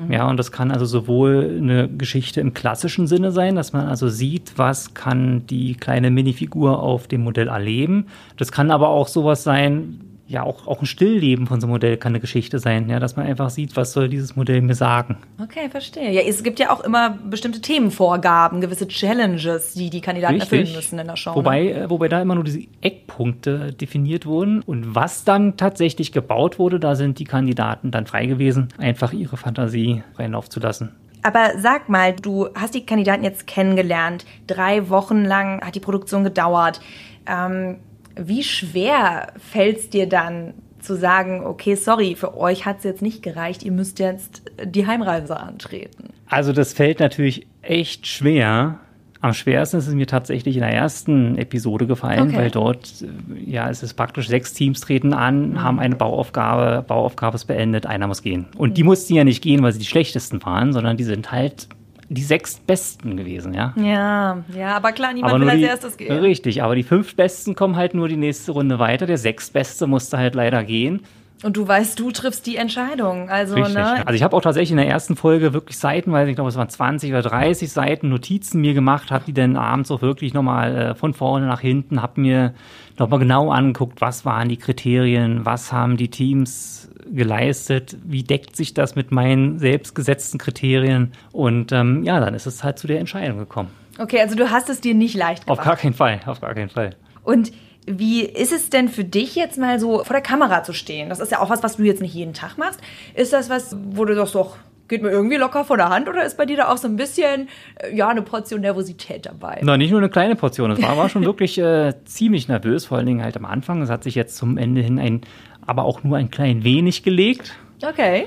Ja, 0.08 0.28
und 0.28 0.36
das 0.36 0.52
kann 0.52 0.70
also 0.70 0.84
sowohl 0.84 1.56
eine 1.58 1.88
Geschichte 1.88 2.40
im 2.40 2.54
klassischen 2.54 3.06
Sinne 3.06 3.32
sein, 3.32 3.56
dass 3.56 3.72
man 3.72 3.86
also 3.86 4.08
sieht, 4.08 4.52
was 4.56 4.94
kann 4.94 5.46
die 5.46 5.74
kleine 5.74 6.10
Minifigur 6.10 6.82
auf 6.82 7.08
dem 7.08 7.22
Modell 7.22 7.48
erleben. 7.48 8.06
Das 8.36 8.52
kann 8.52 8.70
aber 8.70 8.88
auch 8.88 9.06
sowas 9.06 9.44
sein, 9.44 10.00
ja, 10.26 10.42
auch, 10.42 10.66
auch 10.66 10.80
ein 10.80 10.86
Stillleben 10.86 11.46
von 11.46 11.60
so 11.60 11.66
einem 11.66 11.72
Modell 11.72 11.96
kann 11.96 12.12
eine 12.12 12.20
Geschichte 12.20 12.58
sein, 12.58 12.88
ja, 12.88 12.98
dass 12.98 13.16
man 13.16 13.26
einfach 13.26 13.50
sieht, 13.50 13.76
was 13.76 13.92
soll 13.92 14.08
dieses 14.08 14.36
Modell 14.36 14.60
mir 14.62 14.74
sagen. 14.74 15.18
Okay, 15.40 15.68
verstehe. 15.68 16.10
Ja, 16.10 16.22
es 16.22 16.42
gibt 16.42 16.58
ja 16.58 16.70
auch 16.70 16.80
immer 16.80 17.18
bestimmte 17.28 17.60
Themenvorgaben, 17.60 18.60
gewisse 18.60 18.88
Challenges, 18.88 19.74
die 19.74 19.90
die 19.90 20.00
Kandidaten 20.00 20.40
erfüllen 20.40 20.72
müssen 20.74 20.98
in 20.98 21.06
der 21.06 21.16
Show. 21.16 21.30
ne? 21.30 21.36
Wobei, 21.36 21.72
äh, 21.72 21.90
wobei 21.90 22.08
da 22.08 22.22
immer 22.22 22.34
nur 22.34 22.44
diese 22.44 22.62
Eckpunkte 22.80 23.72
definiert 23.72 24.24
wurden. 24.24 24.62
Und 24.62 24.94
was 24.94 25.24
dann 25.24 25.56
tatsächlich 25.56 26.12
gebaut 26.12 26.58
wurde, 26.58 26.80
da 26.80 26.94
sind 26.94 27.18
die 27.18 27.24
Kandidaten 27.24 27.90
dann 27.90 28.06
frei 28.06 28.26
gewesen, 28.26 28.68
einfach 28.78 29.12
ihre 29.12 29.36
Fantasie 29.36 30.02
freien 30.14 30.32
Lauf 30.32 30.48
zu 30.48 30.60
lassen. 30.60 30.92
Aber 31.22 31.52
sag 31.58 31.88
mal, 31.88 32.14
du 32.14 32.48
hast 32.54 32.74
die 32.74 32.84
Kandidaten 32.84 33.22
jetzt 33.22 33.46
kennengelernt. 33.46 34.24
Drei 34.46 34.88
Wochen 34.88 35.24
lang 35.24 35.60
hat 35.60 35.74
die 35.74 35.80
Produktion 35.80 36.24
gedauert. 36.24 36.80
Ähm, 37.26 37.76
wie 38.16 38.42
schwer 38.42 39.32
fällt 39.38 39.78
es 39.78 39.90
dir 39.90 40.08
dann 40.08 40.54
zu 40.80 40.96
sagen, 40.96 41.44
okay, 41.44 41.76
sorry, 41.76 42.16
für 42.16 42.36
euch 42.36 42.66
hat 42.66 42.78
es 42.78 42.84
jetzt 42.84 43.02
nicht 43.02 43.22
gereicht, 43.22 43.62
ihr 43.62 43.72
müsst 43.72 43.98
jetzt 44.00 44.42
die 44.64 44.86
Heimreise 44.86 45.38
antreten? 45.38 46.10
Also 46.26 46.52
das 46.52 46.72
fällt 46.72 46.98
natürlich 47.00 47.46
echt 47.62 48.06
schwer. 48.06 48.80
Am 49.20 49.32
schwersten 49.34 49.76
ist 49.76 49.86
es 49.86 49.94
mir 49.94 50.08
tatsächlich 50.08 50.56
in 50.56 50.62
der 50.62 50.72
ersten 50.72 51.38
Episode 51.38 51.86
gefallen, 51.86 52.22
Okay. 52.30 52.36
weil 52.36 52.50
dort, 52.50 52.90
äh, 53.02 53.50
ja, 53.50 53.70
es 53.70 53.84
ist 53.84 53.94
praktisch 53.94 54.26
sechs 54.26 54.52
Teams 54.52 54.80
treten 54.80 55.14
an, 55.14 55.62
haben 55.62 55.78
eine 55.78 55.94
Bauaufgabe, 55.94 56.82
Bauaufgabe 56.82 57.36
ist 57.36 57.44
beendet, 57.44 57.86
einer 57.86 58.08
muss 58.08 58.22
gehen. 58.22 58.46
Und 58.56 58.76
die 58.78 58.82
mussten 58.82 59.14
ja 59.14 59.22
nicht 59.22 59.40
gehen, 59.40 59.62
weil 59.62 59.72
sie 59.72 59.78
die 59.78 59.84
schlechtesten 59.86 60.44
waren, 60.44 60.72
sondern 60.72 60.96
die 60.96 61.04
sind 61.04 61.30
halt 61.30 61.68
die 62.12 62.22
sechs 62.22 62.58
Besten 62.58 63.16
gewesen, 63.16 63.54
ja. 63.54 63.72
Ja, 63.76 64.44
ja, 64.56 64.76
aber 64.76 64.92
klar, 64.92 65.12
niemand 65.12 65.34
will 65.34 65.40
nur 65.40 65.50
als 65.50 65.58
die, 65.58 65.64
erstes 65.66 65.96
gehen. 65.96 66.12
Richtig, 66.18 66.62
aber 66.62 66.74
die 66.74 66.82
fünf 66.82 67.16
Besten 67.16 67.54
kommen 67.54 67.76
halt 67.76 67.94
nur 67.94 68.08
die 68.08 68.16
nächste 68.16 68.52
Runde 68.52 68.78
weiter. 68.78 69.06
Der 69.06 69.18
sechstbeste 69.18 69.86
musste 69.86 70.18
halt 70.18 70.34
leider 70.34 70.62
gehen. 70.64 71.00
Und 71.42 71.56
du 71.56 71.66
weißt, 71.66 71.98
du 71.98 72.10
triffst 72.12 72.46
die 72.46 72.56
Entscheidung. 72.56 73.28
Also, 73.28 73.56
Richtig. 73.56 73.74
ne? 73.74 74.06
Also 74.06 74.14
ich 74.14 74.22
habe 74.22 74.36
auch 74.36 74.40
tatsächlich 74.42 74.70
in 74.70 74.76
der 74.76 74.86
ersten 74.86 75.16
Folge 75.16 75.52
wirklich 75.52 75.76
seitenweise, 75.76 76.30
ich 76.30 76.36
glaube 76.36 76.50
es 76.50 76.56
waren 76.56 76.68
20 76.68 77.10
oder 77.10 77.22
30 77.22 77.70
Seiten 77.70 78.08
Notizen 78.08 78.60
mir 78.60 78.74
gemacht, 78.74 79.10
habe 79.10 79.24
die 79.26 79.32
dann 79.32 79.56
abends 79.56 79.90
auch 79.90 80.02
wirklich 80.02 80.34
nochmal 80.34 80.76
äh, 80.76 80.94
von 80.94 81.14
vorne 81.14 81.46
nach 81.46 81.60
hinten, 81.60 82.00
habe 82.00 82.20
mir 82.20 82.54
nochmal 82.98 83.18
genau 83.18 83.50
angeguckt, 83.50 84.00
was 84.00 84.24
waren 84.24 84.48
die 84.48 84.56
Kriterien, 84.56 85.44
was 85.44 85.72
haben 85.72 85.96
die 85.96 86.08
Teams 86.08 86.88
geleistet, 87.10 87.96
wie 88.04 88.22
deckt 88.22 88.54
sich 88.56 88.74
das 88.74 88.94
mit 88.94 89.10
meinen 89.10 89.58
selbstgesetzten 89.58 90.38
Kriterien 90.38 91.12
und 91.32 91.72
ähm, 91.72 92.04
ja, 92.04 92.20
dann 92.20 92.34
ist 92.34 92.46
es 92.46 92.62
halt 92.62 92.78
zu 92.78 92.86
der 92.86 93.00
Entscheidung 93.00 93.38
gekommen. 93.38 93.70
Okay, 93.98 94.20
also 94.20 94.36
du 94.36 94.50
hast 94.50 94.70
es 94.70 94.80
dir 94.80 94.94
nicht 94.94 95.14
leicht 95.14 95.42
Auf 95.48 95.58
gemacht. 95.58 95.66
gar 95.66 95.76
keinen 95.76 95.94
Fall, 95.94 96.20
auf 96.24 96.40
gar 96.40 96.54
keinen 96.54 96.70
Fall. 96.70 96.96
Und 97.24 97.52
wie 97.86 98.22
ist 98.22 98.52
es 98.52 98.70
denn 98.70 98.88
für 98.88 99.04
dich 99.04 99.34
jetzt 99.34 99.58
mal 99.58 99.80
so 99.80 100.04
vor 100.04 100.14
der 100.14 100.22
Kamera 100.22 100.62
zu 100.62 100.72
stehen? 100.72 101.08
Das 101.08 101.20
ist 101.20 101.32
ja 101.32 101.40
auch 101.40 101.50
was, 101.50 101.62
was 101.62 101.76
du 101.76 101.82
jetzt 101.82 102.00
nicht 102.00 102.14
jeden 102.14 102.34
Tag 102.34 102.56
machst. 102.56 102.80
Ist 103.14 103.32
das 103.32 103.50
was, 103.50 103.76
wo 103.90 104.04
du 104.04 104.14
sagst, 104.14 104.34
doch, 104.34 104.56
geht 104.88 105.02
mir 105.02 105.10
irgendwie 105.10 105.36
locker 105.36 105.64
von 105.64 105.78
der 105.78 105.88
Hand 105.88 106.08
oder 106.08 106.24
ist 106.24 106.36
bei 106.36 106.46
dir 106.46 106.58
da 106.58 106.68
auch 106.68 106.76
so 106.76 106.86
ein 106.86 106.96
bisschen, 106.96 107.48
äh, 107.76 107.94
ja, 107.94 108.08
eine 108.08 108.22
Portion 108.22 108.60
Nervosität 108.60 109.26
dabei? 109.26 109.60
Na, 109.62 109.76
nicht 109.76 109.90
nur 109.90 110.00
eine 110.00 110.10
kleine 110.10 110.36
Portion. 110.36 110.70
Es 110.70 110.82
war, 110.82 110.96
war 110.96 111.08
schon 111.08 111.24
wirklich 111.26 111.58
äh, 111.58 111.94
ziemlich 112.04 112.48
nervös, 112.48 112.86
vor 112.86 112.98
allen 112.98 113.06
Dingen 113.06 113.22
halt 113.22 113.36
am 113.36 113.44
Anfang. 113.44 113.82
Es 113.82 113.90
hat 113.90 114.04
sich 114.04 114.14
jetzt 114.14 114.36
zum 114.36 114.58
Ende 114.58 114.80
hin 114.80 114.98
ein, 114.98 115.22
aber 115.66 115.84
auch 115.84 116.04
nur 116.04 116.16
ein 116.18 116.30
klein 116.30 116.62
wenig 116.62 117.02
gelegt. 117.02 117.56
Okay. 117.82 118.26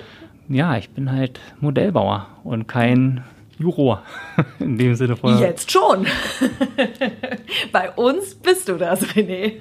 Ja, 0.50 0.78
ich 0.78 0.90
bin 0.90 1.12
halt 1.12 1.40
Modellbauer 1.60 2.28
und 2.44 2.68
kein 2.68 3.24
Juror. 3.58 4.04
In 4.60 4.78
dem 4.78 4.96
Sinne 4.96 5.16
von. 5.16 5.40
Jetzt 5.40 5.72
schon. 5.72 6.06
Bei 7.72 7.92
uns 7.92 8.36
bist 8.36 8.68
du 8.68 8.78
das, 8.78 9.04
René. 9.08 9.54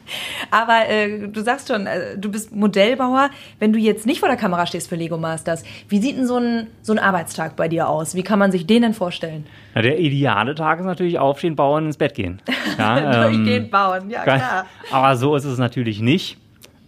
Aber 0.50 0.88
äh, 0.88 1.28
du 1.28 1.42
sagst 1.42 1.68
schon, 1.68 1.86
äh, 1.86 2.16
du 2.16 2.30
bist 2.30 2.54
Modellbauer. 2.54 3.30
Wenn 3.58 3.72
du 3.72 3.78
jetzt 3.78 4.06
nicht 4.06 4.20
vor 4.20 4.28
der 4.28 4.38
Kamera 4.38 4.66
stehst 4.66 4.88
für 4.88 4.96
Lego 4.96 5.16
Masters, 5.16 5.64
wie 5.88 5.98
sieht 5.98 6.16
denn 6.16 6.26
so 6.26 6.36
ein, 6.36 6.68
so 6.82 6.92
ein 6.92 6.98
Arbeitstag 6.98 7.56
bei 7.56 7.68
dir 7.68 7.88
aus? 7.88 8.14
Wie 8.14 8.22
kann 8.22 8.38
man 8.38 8.52
sich 8.52 8.66
den 8.66 8.82
denn 8.82 8.94
vorstellen? 8.94 9.46
Na, 9.74 9.82
der 9.82 9.98
ideale 9.98 10.54
Tag 10.54 10.80
ist 10.80 10.86
natürlich 10.86 11.18
aufstehen, 11.18 11.56
bauen, 11.56 11.86
ins 11.86 11.96
Bett 11.96 12.14
gehen. 12.14 12.40
Ja, 12.78 13.26
ähm, 13.26 13.34
Durchgehend 13.34 13.70
bauen, 13.70 14.10
ja 14.10 14.22
klar. 14.22 14.66
Aber 14.90 15.16
so 15.16 15.34
ist 15.36 15.44
es 15.44 15.58
natürlich 15.58 16.00
nicht. 16.00 16.38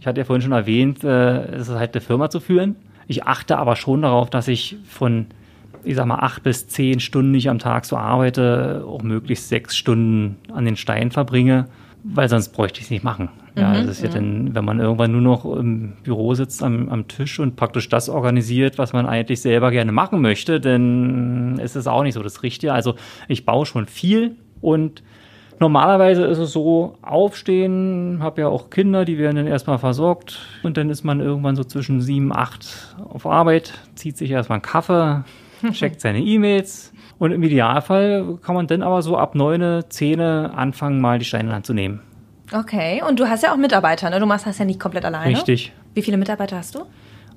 Ich 0.00 0.07
hatte 0.07 0.21
ja 0.21 0.25
vorhin 0.25 0.42
schon 0.42 0.52
erwähnt, 0.52 1.04
äh, 1.04 1.42
es 1.54 1.69
ist 1.69 1.75
halt 1.75 1.95
eine 1.95 2.00
Firma 2.00 2.28
zu 2.28 2.40
führen. 2.40 2.76
Ich 3.07 3.25
achte 3.25 3.59
aber 3.59 3.76
schon 3.76 4.02
darauf, 4.02 4.31
dass 4.31 4.49
ich 4.49 4.76
von, 4.88 5.26
ich 5.85 5.97
sag 5.97 6.07
mal, 6.07 6.19
acht 6.19 6.43
bis 6.43 6.69
zehn 6.69 7.01
Stunden, 7.01 7.33
die 7.33 7.39
ich 7.39 7.51
am 7.51 7.59
Tag 7.59 7.85
so 7.85 7.97
arbeite, 7.97 8.85
auch 8.87 9.03
möglichst 9.03 9.49
sechs 9.49 9.77
Stunden 9.77 10.37
an 10.53 10.65
den 10.65 10.77
Steinen 10.77 11.11
verbringe, 11.11 11.67
weil 12.05 12.29
sonst 12.29 12.51
bräuchte 12.51 12.81
ich 12.81 12.87
es 12.87 12.91
nicht 12.91 13.05
machen. 13.05 13.29
Ja, 13.55 13.75
das 13.75 13.99
ist 13.99 14.03
ja 14.03 14.09
dann, 14.09 14.55
wenn 14.55 14.65
man 14.65 14.81
irgendwann 14.81 15.12
nur 15.12 15.21
noch 15.21 15.45
im 15.45 15.93
Büro 16.03 16.33
sitzt 16.33 16.62
am, 16.62 16.89
am 16.89 17.07
Tisch 17.07 17.39
und 17.39 17.55
praktisch 17.55 17.89
das 17.91 18.09
organisiert, 18.09 18.79
was 18.79 18.95
man 18.95 19.05
eigentlich 19.05 19.43
selber 19.43 19.71
gerne 19.71 19.93
machen 19.93 20.23
möchte, 20.23 20.59
dann 20.59 21.59
ist 21.59 21.77
es 21.77 21.87
auch 21.87 22.03
nicht 22.03 22.15
so 22.15 22.23
das 22.23 22.43
Richtige. 22.43 22.73
Also 22.73 22.95
ich 23.29 23.45
baue 23.45 23.67
schon 23.67 23.87
viel 23.87 24.37
und 24.61 25.03
Normalerweise 25.62 26.25
ist 26.25 26.39
es 26.39 26.51
so, 26.51 26.97
aufstehen, 27.03 28.19
habe 28.21 28.41
ja 28.41 28.49
auch 28.49 28.69
Kinder, 28.69 29.05
die 29.05 29.17
werden 29.17 29.37
dann 29.37 29.47
erstmal 29.47 29.79
versorgt 29.79 30.41
und 30.65 30.77
dann 30.77 30.91
ist 30.91 31.05
man 31.05 31.21
irgendwann 31.21 31.55
so 31.55 31.62
zwischen 31.62 32.01
sieben, 32.01 32.35
acht 32.35 32.97
auf 33.09 33.27
Arbeit, 33.27 33.73
zieht 33.95 34.17
sich 34.17 34.33
erstmal 34.33 34.57
einen 34.57 34.62
Kaffee, 34.62 35.23
checkt 35.71 36.00
seine 36.00 36.21
E-Mails 36.21 36.92
und 37.19 37.33
im 37.33 37.42
Idealfall 37.42 38.38
kann 38.42 38.54
man 38.54 38.66
dann 38.66 38.83
aber 38.83 39.02
so 39.02 39.16
ab 39.16 39.35
neun, 39.35 39.85
zehn 39.88 40.21
anfangen, 40.21 41.00
mal 41.00 41.19
die 41.19 41.25
Steine 41.25 41.50
in 41.50 41.54
Hand 41.54 41.66
zu 41.66 41.75
nehmen. 41.75 42.00
Okay, 42.52 43.02
und 43.09 43.19
du 43.19 43.28
hast 43.28 43.42
ja 43.42 43.52
auch 43.52 43.57
Mitarbeiter, 43.57 44.11
ne? 44.11 44.21
Du 44.21 44.26
machst 44.26 44.47
das 44.47 44.59
ja 44.59 44.64
nicht 44.64 44.81
komplett 44.81 45.04
alleine. 45.04 45.37
Richtig. 45.37 45.73
Wie 45.95 46.02
viele 46.02 46.16
Mitarbeiter 46.16 46.57
hast 46.57 46.75
du? 46.75 46.81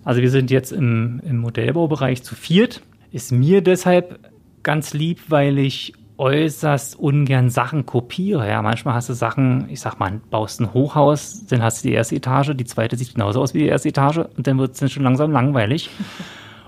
Also 0.04 0.22
wir 0.22 0.30
sind 0.30 0.52
jetzt 0.52 0.72
im, 0.72 1.22
im 1.26 1.38
Modellbaubereich 1.38 2.24
zu 2.24 2.36
viert. 2.36 2.82
Ist 3.12 3.32
mir 3.32 3.62
deshalb 3.62 4.20
ganz 4.62 4.94
lieb, 4.94 5.20
weil 5.30 5.58
ich 5.58 5.94
äußerst 6.18 6.98
ungern 6.98 7.50
Sachen 7.50 7.86
kopiere. 7.86 8.48
Ja, 8.48 8.62
manchmal 8.62 8.94
hast 8.94 9.10
du 9.10 9.14
Sachen, 9.14 9.70
ich 9.70 9.82
sag 9.82 10.00
mal, 10.00 10.22
baust 10.30 10.62
ein 10.62 10.74
Hochhaus, 10.74 11.46
dann 11.48 11.62
hast 11.62 11.84
du 11.84 11.90
die 11.90 11.94
erste 11.94 12.16
Etage, 12.16 12.52
die 12.56 12.66
zweite 12.66 12.96
sieht 12.96 13.14
genauso 13.14 13.42
aus 13.42 13.54
wie 13.54 13.60
die 13.60 13.68
erste 13.68 13.90
Etage 13.90 14.18
und 14.18 14.48
dann 14.48 14.58
wird 14.58 14.74
es 14.74 14.80
dann 14.80 14.90
schon 14.90 15.04
langsam 15.04 15.32
langweilig. 15.32 15.90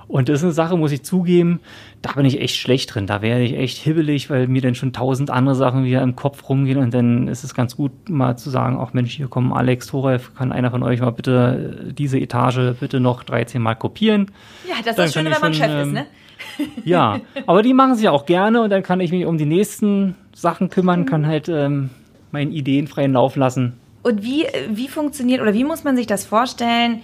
Und 0.08 0.30
das 0.30 0.40
ist 0.40 0.44
eine 0.44 0.54
Sache, 0.54 0.78
muss 0.78 0.94
ich 0.94 1.04
zugeben, 1.04 1.60
da 2.02 2.14
bin 2.14 2.26
ich 2.26 2.40
echt 2.40 2.56
schlecht 2.56 2.96
drin. 2.96 3.08
Da 3.08 3.22
werde 3.22 3.44
ich 3.44 3.58
echt 3.58 3.78
hibbelig, 3.78 4.30
weil 4.30 4.48
mir 4.48 4.62
dann 4.62 4.76
schon 4.76 4.94
tausend 4.94 5.30
andere 5.30 5.56
Sachen 5.56 5.84
wieder 5.84 6.02
im 6.02 6.16
Kopf 6.16 6.48
rumgehen 6.48 6.78
und 6.78 6.94
dann 6.94 7.28
ist 7.28 7.44
es 7.44 7.54
ganz 7.54 7.76
gut, 7.76 7.92
mal 8.10 8.38
zu 8.38 8.50
sagen, 8.50 8.78
auch 8.78 8.94
Mensch, 8.94 9.14
hier 9.14 9.28
kommen 9.28 9.52
Alex, 9.52 9.88
Thoralf, 9.88 10.34
kann 10.34 10.54
einer 10.54 10.72
von 10.72 10.84
euch 10.84 11.02
mal 11.02 11.12
bitte 11.12 11.94
diese 11.98 12.20
Etage 12.20 12.76
bitte 12.80 13.00
noch 13.02 13.24
13 13.24 13.62
Mal 13.62 13.76
kopieren? 13.76 14.32
Ja, 14.68 14.76
das 14.78 14.92
ist 14.92 14.98
das 14.98 15.14
Schöne, 15.14 15.32
wenn 15.32 15.42
man 15.42 15.54
schon, 15.54 15.66
Chef 15.66 15.72
ähm, 15.72 15.88
ist, 15.88 15.94
ne? 15.94 16.06
Ja, 16.86 17.20
aber 17.46 17.62
die 17.64 17.74
machen 17.74 17.96
sie 17.96 18.08
auch 18.08 18.26
gerne 18.26 18.62
und 18.62 18.70
dann 18.70 18.84
kann 18.84 19.00
ich 19.00 19.12
mich 19.12 19.26
um 19.26 19.38
die 19.38 19.46
nächsten 19.46 20.16
Sachen 20.34 20.70
kümmern, 20.70 21.06
kann 21.06 21.26
halt 21.26 21.50
ähm, 21.50 21.90
meinen 22.32 22.52
Ideen 22.52 22.88
freien 22.88 23.14
Lauf 23.14 23.36
lassen. 23.36 23.74
Und 24.04 24.24
wie, 24.24 24.46
wie 24.70 24.88
funktioniert 24.88 25.42
oder 25.42 25.54
wie 25.54 25.64
muss 25.64 25.84
man 25.84 25.98
sich 25.98 26.08
das 26.08 26.26
vorstellen, 26.26 27.02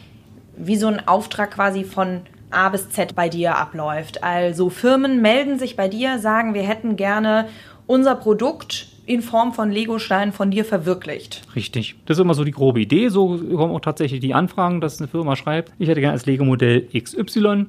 wie 0.55 0.75
so 0.75 0.88
ein 0.88 1.07
Auftrag 1.07 1.51
quasi 1.51 1.83
von 1.83 2.22
A 2.53 2.69
bis 2.69 2.89
Z 2.89 3.15
bei 3.15 3.29
dir 3.29 3.57
abläuft? 3.57 4.24
Also 4.24 4.69
Firmen 4.69 5.22
melden 5.22 5.60
sich 5.60 5.75
bei 5.75 5.88
dir, 5.88 6.19
sagen, 6.19 6.53
wir 6.53 6.63
hätten 6.63 6.95
gerne 6.95 7.48
unser 7.88 8.15
Produkt 8.15 8.88
in 9.05 9.22
Form 9.22 9.53
von 9.53 9.69
Lego-Steinen 9.69 10.31
von 10.31 10.51
dir 10.51 10.63
verwirklicht. 10.63 11.41
Richtig. 11.55 11.95
Das 12.05 12.17
ist 12.17 12.22
immer 12.22 12.33
so 12.33 12.43
die 12.43 12.51
grobe 12.51 12.79
Idee. 12.79 13.10
So 13.10 13.38
kommen 13.38 13.74
auch 13.74 13.81
tatsächlich 13.81 14.22
die 14.22 14.33
Anfragen, 14.33 14.79
dass 14.79 15.00
eine 15.00 15.07
Firma 15.07 15.36
schreibt, 15.36 15.74
ich 15.77 15.89
hätte 15.89 16.00
gerne 16.00 16.13
als 16.13 16.25
Lego-Modell 16.25 16.88
XY. 16.98 17.65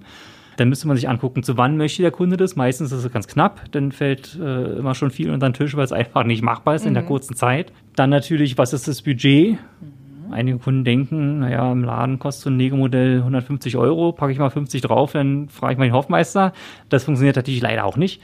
Dann 0.57 0.69
müsste 0.69 0.87
man 0.87 0.97
sich 0.97 1.09
angucken, 1.09 1.43
zu 1.43 1.57
wann 1.57 1.77
möchte 1.77 2.03
der 2.03 2.13
Kunde 2.13 2.37
das. 2.37 2.55
Meistens 2.55 2.93
ist 2.93 3.05
es 3.05 3.13
ganz 3.13 3.27
knapp, 3.27 3.63
dann 3.73 3.91
fällt 3.91 4.39
äh, 4.41 4.77
immer 4.77 4.95
schon 4.95 5.11
viel 5.11 5.31
unter 5.31 5.49
den 5.49 5.55
Tisch, 5.55 5.77
weil 5.77 5.85
es 5.85 5.93
einfach 5.93 6.25
nicht 6.25 6.43
machbar 6.43 6.77
ist 6.77 6.83
mhm. 6.83 6.89
in 6.89 6.95
der 6.95 7.03
mhm. 7.03 7.09
kurzen 7.09 7.35
Zeit. 7.35 7.73
Dann 7.97 8.11
natürlich, 8.11 8.57
was 8.57 8.73
ist 8.73 8.87
das 8.87 9.03
Budget? 9.03 9.53
Mhm. 9.53 9.94
Einige 10.31 10.59
Kunden 10.59 10.85
denken, 10.85 11.41
naja, 11.41 11.71
im 11.71 11.85
Laden 11.85 12.19
kostet 12.19 12.45
so 12.45 12.51
ein 12.51 12.59
Lego-Modell 12.59 13.19
150 13.19 13.77
Euro, 13.77 14.13
packe 14.13 14.33
ich 14.33 14.39
mal 14.39 14.51
50 14.51 14.83
drauf, 14.83 15.13
dann 15.13 15.49
frage 15.49 15.75
ich 15.75 15.79
mal 15.79 15.85
den 15.85 15.95
Hofmeister. 15.95 16.53
Das 16.89 17.05
funktioniert 17.05 17.37
natürlich 17.37 17.61
leider 17.61 17.85
auch 17.85 17.97
nicht. 17.97 18.21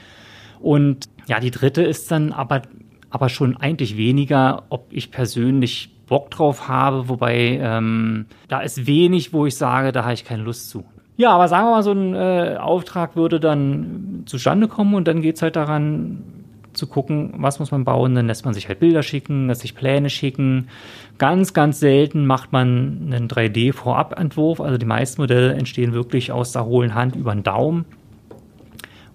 Und 0.60 1.08
ja, 1.26 1.40
die 1.40 1.50
dritte 1.50 1.82
ist 1.82 2.10
dann 2.10 2.32
aber, 2.32 2.62
aber 3.10 3.28
schon 3.28 3.56
eigentlich 3.56 3.96
weniger, 3.96 4.64
ob 4.68 4.86
ich 4.90 5.10
persönlich 5.10 5.90
Bock 6.06 6.30
drauf 6.30 6.68
habe, 6.68 7.08
wobei 7.08 7.58
ähm, 7.62 8.26
da 8.48 8.60
ist 8.60 8.86
wenig, 8.86 9.32
wo 9.32 9.46
ich 9.46 9.56
sage, 9.56 9.92
da 9.92 10.02
habe 10.02 10.14
ich 10.14 10.24
keine 10.24 10.42
Lust 10.42 10.68
zu. 10.68 10.84
Ja, 11.16 11.30
aber 11.30 11.48
sagen 11.48 11.66
wir 11.66 11.70
mal, 11.72 11.82
so 11.82 11.92
ein 11.92 12.14
äh, 12.14 12.56
Auftrag 12.58 13.14
würde 13.14 13.40
dann 13.40 14.24
zustande 14.26 14.68
kommen 14.68 14.94
und 14.94 15.06
dann 15.06 15.20
geht 15.20 15.36
es 15.36 15.42
halt 15.42 15.54
daran, 15.54 16.22
zu 16.72 16.86
gucken, 16.86 17.34
was 17.36 17.58
muss 17.58 17.70
man 17.70 17.84
bauen. 17.84 18.14
Dann 18.14 18.26
lässt 18.26 18.44
man 18.44 18.54
sich 18.54 18.68
halt 18.68 18.80
Bilder 18.80 19.02
schicken, 19.02 19.48
lässt 19.48 19.62
sich 19.62 19.74
Pläne 19.74 20.10
schicken. 20.10 20.68
Ganz, 21.18 21.52
ganz 21.52 21.80
selten 21.80 22.26
macht 22.26 22.52
man 22.52 23.12
einen 23.12 23.28
3D-Vorabentwurf. 23.28 24.60
Also 24.60 24.78
die 24.78 24.86
meisten 24.86 25.20
Modelle 25.20 25.54
entstehen 25.54 25.92
wirklich 25.92 26.32
aus 26.32 26.52
der 26.52 26.64
hohlen 26.64 26.94
Hand 26.94 27.16
über 27.16 27.34
den 27.34 27.42
Daumen. 27.42 27.84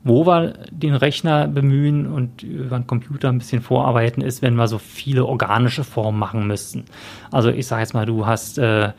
Wo 0.04 0.28
wir 0.28 0.54
den 0.70 0.94
Rechner 0.94 1.48
bemühen 1.48 2.06
und 2.06 2.44
über 2.44 2.78
den 2.78 2.86
Computer 2.86 3.30
ein 3.30 3.40
bisschen 3.40 3.64
vorarbeiten, 3.64 4.22
ist, 4.22 4.44
wenn 4.44 4.54
wir 4.54 4.68
so 4.68 4.78
viele 4.78 5.26
organische 5.26 5.84
Formen 5.84 6.20
machen 6.20 6.46
müssten. 6.46 6.86
Also 7.32 7.50
ich 7.50 7.66
sage 7.66 7.82
jetzt 7.82 7.96
mal, 7.96 8.06
du 8.06 8.28
hast 8.28 8.60
äh, 8.60 8.92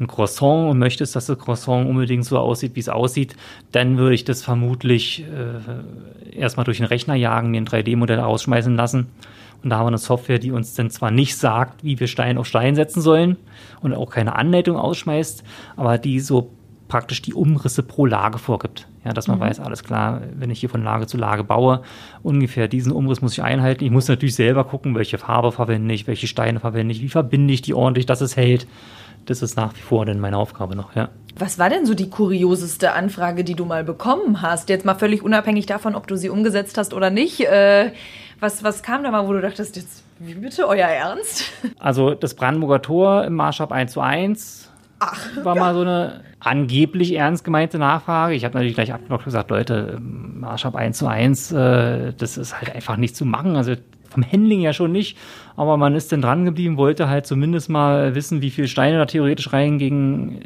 ein 0.00 0.06
Croissant 0.06 0.70
und 0.70 0.78
möchtest, 0.78 1.14
dass 1.14 1.26
das 1.26 1.38
Croissant 1.38 1.88
unbedingt 1.88 2.24
so 2.24 2.38
aussieht, 2.38 2.74
wie 2.74 2.80
es 2.80 2.88
aussieht, 2.88 3.36
dann 3.70 3.98
würde 3.98 4.14
ich 4.14 4.24
das 4.24 4.42
vermutlich 4.42 5.24
äh, 5.24 6.36
erstmal 6.36 6.64
durch 6.64 6.78
den 6.78 6.86
Rechner 6.86 7.14
jagen, 7.14 7.50
mir 7.50 7.60
ein 7.60 7.66
3D-Modell 7.66 8.20
ausschmeißen 8.20 8.74
lassen. 8.74 9.08
Und 9.62 9.70
da 9.70 9.76
haben 9.76 9.84
wir 9.84 9.88
eine 9.88 9.98
Software, 9.98 10.38
die 10.38 10.52
uns 10.52 10.74
dann 10.74 10.88
zwar 10.88 11.10
nicht 11.10 11.36
sagt, 11.36 11.84
wie 11.84 12.00
wir 12.00 12.06
Stein 12.06 12.38
auf 12.38 12.46
Stein 12.46 12.74
setzen 12.74 13.02
sollen 13.02 13.36
und 13.82 13.92
auch 13.92 14.10
keine 14.10 14.36
Anleitung 14.36 14.76
ausschmeißt, 14.76 15.44
aber 15.76 15.98
die 15.98 16.18
so 16.20 16.50
praktisch 16.88 17.20
die 17.22 17.34
Umrisse 17.34 17.82
pro 17.82 18.06
Lage 18.06 18.38
vorgibt. 18.38 18.86
Ja, 19.04 19.12
dass 19.12 19.28
man 19.28 19.38
mhm. 19.38 19.42
weiß, 19.42 19.60
alles 19.60 19.84
klar, 19.84 20.22
wenn 20.34 20.50
ich 20.50 20.60
hier 20.60 20.68
von 20.68 20.82
Lage 20.82 21.06
zu 21.06 21.16
Lage 21.16 21.44
baue, 21.44 21.82
ungefähr 22.22 22.68
diesen 22.68 22.92
Umriss 22.92 23.22
muss 23.22 23.32
ich 23.32 23.42
einhalten. 23.42 23.84
Ich 23.84 23.90
muss 23.90 24.08
natürlich 24.08 24.34
selber 24.34 24.64
gucken, 24.64 24.94
welche 24.94 25.18
Farbe 25.18 25.52
verwende 25.52 25.94
ich, 25.94 26.06
welche 26.06 26.26
Steine 26.26 26.60
verwende 26.60 26.92
ich, 26.92 27.00
wie 27.00 27.08
verbinde 27.08 27.54
ich 27.54 27.62
die 27.62 27.74
ordentlich, 27.74 28.06
dass 28.06 28.20
es 28.20 28.36
hält 28.36 28.66
das 29.26 29.42
ist 29.42 29.56
nach 29.56 29.74
wie 29.76 29.80
vor 29.80 30.06
denn 30.06 30.20
meine 30.20 30.36
Aufgabe 30.36 30.76
noch, 30.76 30.94
ja. 30.94 31.08
Was 31.38 31.58
war 31.58 31.70
denn 31.70 31.86
so 31.86 31.94
die 31.94 32.10
kurioseste 32.10 32.92
Anfrage, 32.92 33.44
die 33.44 33.54
du 33.54 33.64
mal 33.64 33.84
bekommen 33.84 34.42
hast? 34.42 34.68
Jetzt 34.68 34.84
mal 34.84 34.94
völlig 34.94 35.22
unabhängig 35.22 35.66
davon, 35.66 35.94
ob 35.94 36.06
du 36.06 36.16
sie 36.16 36.28
umgesetzt 36.28 36.76
hast 36.76 36.92
oder 36.92 37.10
nicht. 37.10 37.40
Äh, 37.40 37.92
was, 38.40 38.64
was 38.64 38.82
kam 38.82 39.04
da 39.04 39.10
mal, 39.10 39.26
wo 39.26 39.32
du 39.32 39.40
dachtest, 39.40 39.76
jetzt, 39.76 40.02
wie 40.18 40.34
bitte, 40.34 40.66
euer 40.66 40.88
Ernst? 40.88 41.44
Also 41.78 42.14
das 42.14 42.34
Brandenburger 42.34 42.82
Tor 42.82 43.24
im 43.24 43.34
Maßstab 43.34 43.72
1 43.72 43.92
zu 43.92 44.00
1 44.00 44.70
Ach, 44.98 45.44
war 45.44 45.54
ja. 45.54 45.60
mal 45.60 45.74
so 45.74 45.80
eine 45.80 46.20
angeblich 46.40 47.14
ernst 47.14 47.44
gemeinte 47.44 47.78
Nachfrage. 47.78 48.34
Ich 48.34 48.44
habe 48.44 48.54
natürlich 48.54 48.74
gleich 48.74 48.92
abgeblockt 48.92 49.24
gesagt, 49.24 49.50
Leute, 49.50 49.98
Maßstab 50.00 50.74
1 50.74 50.98
zu 50.98 51.06
1, 51.06 51.52
äh, 51.52 52.12
das 52.14 52.36
ist 52.36 52.58
halt 52.58 52.74
einfach 52.74 52.96
nicht 52.96 53.16
zu 53.16 53.24
machen. 53.24 53.56
Also 53.56 53.74
vom 54.10 54.24
Handling 54.24 54.60
ja 54.60 54.72
schon 54.72 54.92
nicht, 54.92 55.16
aber 55.56 55.76
man 55.76 55.94
ist 55.94 56.12
dann 56.12 56.22
dran 56.22 56.44
geblieben, 56.44 56.76
wollte 56.76 57.08
halt 57.08 57.26
zumindest 57.26 57.70
mal 57.70 58.14
wissen, 58.14 58.42
wie 58.42 58.50
viele 58.50 58.68
Steine 58.68 58.98
da 58.98 59.06
theoretisch 59.06 59.52
reingingen. 59.52 60.40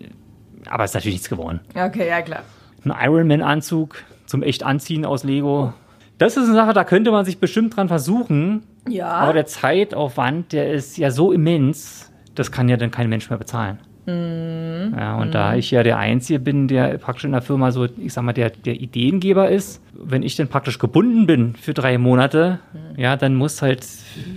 Aber 0.69 0.85
es 0.85 0.91
ist 0.91 0.95
natürlich 0.95 1.17
nichts 1.17 1.29
geworden. 1.29 1.61
Okay, 1.75 2.09
ja 2.09 2.23
klar. 2.23 2.43
Ein 2.85 2.93
Ironman-Anzug 3.01 3.97
zum 4.27 4.43
echt 4.43 4.63
Anziehen 4.63 5.05
aus 5.05 5.25
Lego. 5.25 5.73
Das 6.19 6.37
ist 6.37 6.45
eine 6.45 6.55
Sache, 6.55 6.73
da 6.73 6.85
könnte 6.85 7.11
man 7.11 7.25
sich 7.25 7.39
bestimmt 7.39 7.77
dran 7.77 7.89
versuchen. 7.89 8.63
Ja. 8.89 9.09
Aber 9.09 9.33
der 9.33 9.47
Zeitaufwand, 9.47 10.53
der 10.53 10.73
ist 10.73 10.97
ja 10.97 11.11
so 11.11 11.33
immens, 11.33 12.13
das 12.35 12.53
kann 12.53 12.69
ja 12.69 12.77
dann 12.77 12.91
kein 12.91 13.09
Mensch 13.09 13.31
mehr 13.31 13.39
bezahlen. 13.39 13.79
Mhm. 14.07 14.95
Ja, 14.97 15.17
und 15.17 15.29
mhm. 15.29 15.33
da 15.33 15.55
ich 15.55 15.71
ja 15.71 15.83
der 15.83 15.99
Einzige 15.99 16.39
bin, 16.39 16.69
der 16.69 16.99
praktisch 16.99 17.25
in 17.25 17.33
der 17.33 17.43
Firma 17.43 17.71
so, 17.73 17.85
ich 17.85 18.13
sag 18.13 18.23
mal, 18.23 18.33
der, 18.33 18.51
der 18.51 18.81
Ideengeber 18.81 19.49
ist, 19.49 19.83
wenn 19.95 20.23
ich 20.23 20.37
dann 20.37 20.49
praktisch 20.49 20.79
gebunden 20.79 21.27
bin 21.27 21.55
für 21.55 21.73
drei 21.73 21.97
Monate, 21.99 22.59
mhm. 22.73 23.01
ja, 23.01 23.17
dann 23.17 23.35
muss 23.35 23.63
halt 23.63 23.87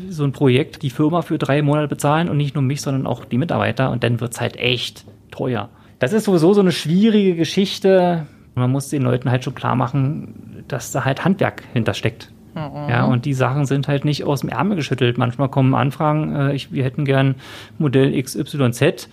so 0.10 0.24
ein 0.24 0.32
Projekt 0.32 0.84
die 0.84 0.90
Firma 0.90 1.22
für 1.22 1.38
drei 1.38 1.62
Monate 1.62 1.88
bezahlen 1.88 2.30
und 2.30 2.38
nicht 2.38 2.56
nur 2.56 2.64
mich, 2.64 2.82
sondern 2.82 3.08
auch 3.08 3.26
die 3.26 3.38
Mitarbeiter 3.38 3.92
und 3.92 4.04
dann 4.04 4.22
wird 4.22 4.34
es 4.34 4.42
halt 4.42 4.58
echt 4.58 5.06
teuer. 5.32 5.70
Das 6.00 6.14
ist 6.14 6.26
sowieso 6.26 6.54
so 6.54 6.62
eine 6.62 6.72
schwierige 6.72 7.36
Geschichte. 7.36 8.28
Man 8.56 8.72
muss 8.72 8.90
den 8.90 9.02
Leuten 9.02 9.30
halt 9.30 9.44
schon 9.44 9.56
klar 9.56 9.76
machen, 9.76 10.64
dass 10.68 10.92
da 10.92 11.06
halt 11.06 11.26
Handwerk 11.26 11.64
hintersteckt. 11.74 12.32
Mhm. 12.56 12.90
Ja, 12.90 13.06
und 13.06 13.26
die 13.26 13.34
Sachen 13.34 13.66
sind 13.66 13.88
halt 13.88 14.06
nicht 14.06 14.24
aus 14.24 14.42
dem 14.42 14.50
Ärmel 14.50 14.78
geschüttelt. 14.78 15.18
Manchmal 15.18 15.50
kommen 15.50 15.76
Anfragen, 15.76 16.36
äh, 16.36 16.54
ich, 16.54 16.72
wir 16.72 16.84
hätten 16.84 17.06
gern 17.06 17.36
Modell 17.78 18.20
XYZ 18.22 19.10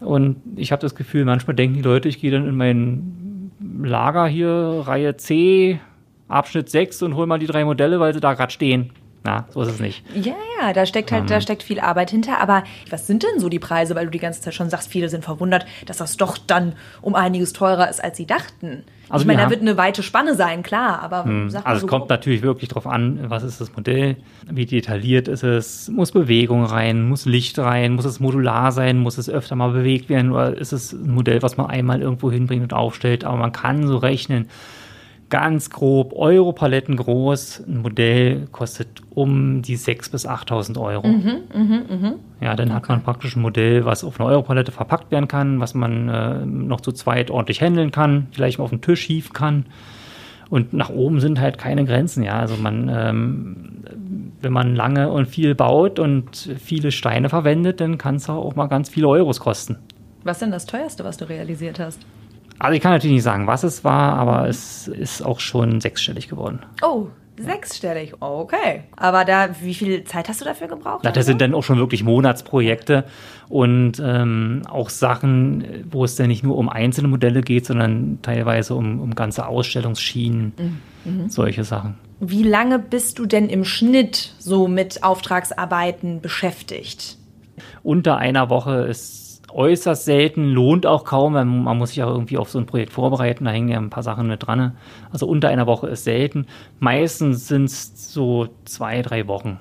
und 0.00 0.36
ich 0.56 0.72
habe 0.72 0.80
das 0.80 0.94
Gefühl, 0.94 1.24
manchmal 1.24 1.56
denken 1.56 1.76
die 1.76 1.82
Leute, 1.82 2.08
ich 2.08 2.20
gehe 2.20 2.30
dann 2.30 2.48
in 2.48 2.56
mein 2.56 3.50
Lager 3.82 4.26
hier, 4.26 4.82
Reihe 4.86 5.16
C, 5.16 5.80
Abschnitt 6.28 6.68
6 6.70 7.02
und 7.02 7.16
hole 7.16 7.26
mal 7.26 7.38
die 7.38 7.46
drei 7.46 7.64
Modelle, 7.64 8.00
weil 8.00 8.14
sie 8.14 8.20
da 8.20 8.34
gerade 8.34 8.52
stehen. 8.52 8.90
Na, 9.24 9.46
so 9.50 9.62
ist 9.62 9.68
es 9.68 9.80
nicht. 9.80 10.04
Ja, 10.14 10.36
ja, 10.60 10.72
da 10.72 10.86
steckt 10.86 11.10
halt, 11.10 11.22
um, 11.22 11.26
da 11.26 11.34
ähm. 11.36 11.40
steckt 11.40 11.62
viel 11.62 11.80
Arbeit 11.80 12.10
hinter. 12.10 12.40
Aber 12.40 12.62
was 12.88 13.06
sind 13.06 13.24
denn 13.24 13.40
so 13.40 13.48
die 13.48 13.58
Preise? 13.58 13.94
Weil 13.94 14.06
du 14.06 14.10
die 14.10 14.18
ganze 14.18 14.40
Zeit 14.40 14.54
schon 14.54 14.70
sagst, 14.70 14.88
viele 14.88 15.08
sind 15.08 15.24
verwundert, 15.24 15.66
dass 15.86 15.98
das 15.98 16.16
doch 16.16 16.38
dann 16.38 16.74
um 17.02 17.14
einiges 17.14 17.52
teurer 17.52 17.90
ist, 17.90 18.02
als 18.02 18.16
sie 18.16 18.26
dachten. 18.26 18.84
Also 19.08 19.22
ich 19.22 19.26
meine, 19.26 19.42
da 19.42 19.50
wird 19.50 19.60
eine 19.60 19.76
weite 19.76 20.02
Spanne 20.02 20.34
sein, 20.34 20.62
klar, 20.62 21.00
aber 21.02 21.24
hm, 21.24 21.50
sag 21.50 21.64
mal 21.64 21.70
Also 21.70 21.80
so 21.80 21.86
es 21.86 21.90
kommt 21.90 22.10
natürlich 22.10 22.42
wirklich 22.42 22.68
darauf 22.68 22.86
an, 22.86 23.18
was 23.28 23.42
ist 23.42 23.60
das 23.60 23.74
Modell, 23.74 24.16
wie 24.50 24.66
detailliert 24.66 25.28
ist 25.28 25.42
es, 25.42 25.88
muss 25.88 26.12
Bewegung 26.12 26.64
rein, 26.64 27.08
muss 27.08 27.24
Licht 27.24 27.58
rein, 27.58 27.94
muss 27.94 28.04
es 28.04 28.20
modular 28.20 28.72
sein, 28.72 28.98
muss 28.98 29.18
es 29.18 29.30
öfter 29.30 29.56
mal 29.56 29.70
bewegt 29.70 30.08
werden 30.08 30.32
oder 30.32 30.56
ist 30.56 30.72
es 30.72 30.92
ein 30.92 31.14
Modell, 31.14 31.42
was 31.42 31.56
man 31.56 31.66
einmal 31.66 32.02
irgendwo 32.02 32.30
hinbringt 32.30 32.62
und 32.62 32.74
aufstellt, 32.74 33.24
aber 33.24 33.36
man 33.36 33.52
kann 33.52 33.86
so 33.86 33.96
rechnen, 33.96 34.48
ganz 35.30 35.70
grob 35.70 36.12
Europaletten 36.14 36.96
groß. 36.96 37.64
Ein 37.66 37.82
Modell 37.82 38.46
kostet 38.52 38.88
um 39.14 39.62
die 39.62 39.76
6.000 39.76 40.10
bis 40.10 40.26
8.000 40.26 40.80
Euro. 40.80 41.06
Ja, 42.40 42.54
dann 42.54 42.72
hat 42.72 42.88
man 42.88 43.02
praktisch 43.02 43.36
ein 43.36 43.42
Modell, 43.42 43.84
was 43.84 44.04
auf 44.04 44.20
eine 44.20 44.28
Europalette 44.28 44.72
verpackt 44.72 45.10
werden 45.10 45.28
kann, 45.28 45.60
was 45.60 45.74
man 45.74 46.08
äh, 46.08 46.46
noch 46.46 46.80
zu 46.80 46.92
zweit 46.92 47.30
ordentlich 47.30 47.60
handeln 47.60 47.90
kann, 47.90 48.28
vielleicht 48.30 48.58
mal 48.58 48.64
auf 48.64 48.70
den 48.70 48.80
Tisch 48.80 49.02
hieven 49.02 49.32
kann. 49.32 49.66
Und 50.50 50.72
nach 50.72 50.88
oben 50.88 51.20
sind 51.20 51.40
halt 51.40 51.58
keine 51.58 51.84
Grenzen, 51.84 52.22
ja. 52.22 52.38
Also 52.38 52.56
man, 52.56 52.88
ähm, 52.88 53.84
wenn 54.40 54.52
man 54.52 54.74
lange 54.74 55.10
und 55.10 55.26
viel 55.26 55.54
baut 55.54 55.98
und 55.98 56.54
viele 56.58 56.90
Steine 56.90 57.28
verwendet, 57.28 57.80
dann 57.80 57.98
kann 57.98 58.16
es 58.16 58.30
auch 58.30 58.56
mal 58.56 58.66
ganz 58.66 58.88
viele 58.88 59.08
Euros 59.08 59.40
kosten. 59.40 59.76
Was 60.24 60.38
denn 60.38 60.50
das 60.50 60.64
teuerste, 60.64 61.04
was 61.04 61.18
du 61.18 61.28
realisiert 61.28 61.78
hast? 61.78 62.00
Also 62.58 62.74
ich 62.74 62.82
kann 62.82 62.92
natürlich 62.92 63.14
nicht 63.14 63.22
sagen, 63.22 63.46
was 63.46 63.62
es 63.62 63.84
war, 63.84 64.14
aber 64.14 64.48
es 64.48 64.88
ist 64.88 65.24
auch 65.24 65.40
schon 65.40 65.80
sechsstellig 65.80 66.28
geworden. 66.28 66.60
Oh, 66.82 67.06
sechsstellig. 67.38 68.14
Okay. 68.20 68.82
Aber 68.96 69.24
da, 69.24 69.50
wie 69.60 69.74
viel 69.74 70.04
Zeit 70.04 70.28
hast 70.28 70.40
du 70.40 70.44
dafür 70.44 70.68
gebraucht? 70.68 71.04
Das 71.04 71.26
sind 71.26 71.40
dann 71.40 71.54
auch 71.54 71.62
schon 71.62 71.78
wirklich 71.78 72.02
Monatsprojekte 72.02 73.04
und 73.48 74.02
ähm, 74.04 74.62
auch 74.68 74.90
Sachen, 74.90 75.64
wo 75.90 76.04
es 76.04 76.16
dann 76.16 76.28
nicht 76.28 76.42
nur 76.42 76.56
um 76.56 76.68
einzelne 76.68 77.08
Modelle 77.08 77.42
geht, 77.42 77.66
sondern 77.66 78.18
teilweise 78.22 78.74
um, 78.74 79.00
um 79.00 79.14
ganze 79.14 79.46
Ausstellungsschienen, 79.46 80.52
solche 81.28 81.64
Sachen. 81.64 81.94
Wie 82.20 82.42
lange 82.42 82.78
bist 82.80 83.18
du 83.18 83.26
denn 83.26 83.48
im 83.48 83.64
Schnitt 83.64 84.34
so 84.38 84.66
mit 84.66 85.04
Auftragsarbeiten 85.04 86.20
beschäftigt? 86.20 87.16
Unter 87.82 88.16
einer 88.18 88.50
Woche 88.50 88.86
ist 88.88 89.27
äußerst 89.52 90.04
selten, 90.04 90.50
lohnt 90.50 90.86
auch 90.86 91.04
kaum, 91.04 91.34
weil 91.34 91.44
man 91.44 91.78
muss 91.78 91.90
sich 91.90 92.02
auch 92.02 92.10
irgendwie 92.10 92.38
auf 92.38 92.50
so 92.50 92.58
ein 92.58 92.66
Projekt 92.66 92.92
vorbereiten, 92.92 93.44
da 93.44 93.50
hängen 93.50 93.68
ja 93.68 93.78
ein 93.78 93.90
paar 93.90 94.02
Sachen 94.02 94.26
mit 94.28 94.46
dran. 94.46 94.76
Also 95.10 95.26
unter 95.26 95.48
einer 95.48 95.66
Woche 95.66 95.88
ist 95.88 96.04
selten. 96.04 96.46
Meistens 96.78 97.48
sind 97.48 97.64
es 97.64 98.12
so 98.12 98.48
zwei, 98.64 99.02
drei 99.02 99.26
Wochen. 99.26 99.58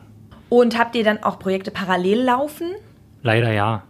Und 0.49 0.77
habt 0.77 0.95
ihr 0.95 1.03
dann 1.03 1.23
auch 1.23 1.39
Projekte 1.39 1.71
parallel 1.71 2.21
laufen? 2.23 2.71
Leider 3.21 3.51
ja. 3.51 3.83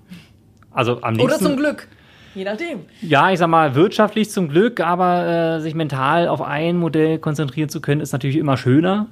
Also 0.72 1.02
am 1.02 1.16
liebsten. 1.16 1.26
Oder 1.26 1.40
zum 1.40 1.58
Glück? 1.58 1.88
Je 2.36 2.44
nachdem. 2.44 2.82
Ja, 3.02 3.32
ich 3.32 3.40
sag 3.40 3.48
mal, 3.48 3.74
wirtschaftlich 3.74 4.30
zum 4.30 4.50
Glück, 4.50 4.80
aber 4.80 5.56
äh, 5.58 5.60
sich 5.60 5.74
mental 5.74 6.28
auf 6.28 6.42
ein 6.42 6.78
Modell 6.78 7.18
konzentrieren 7.18 7.70
zu 7.70 7.82
können, 7.82 8.02
ist 8.02 8.12
natürlich 8.12 8.38
immer 8.38 8.58
schöner. 8.58 9.08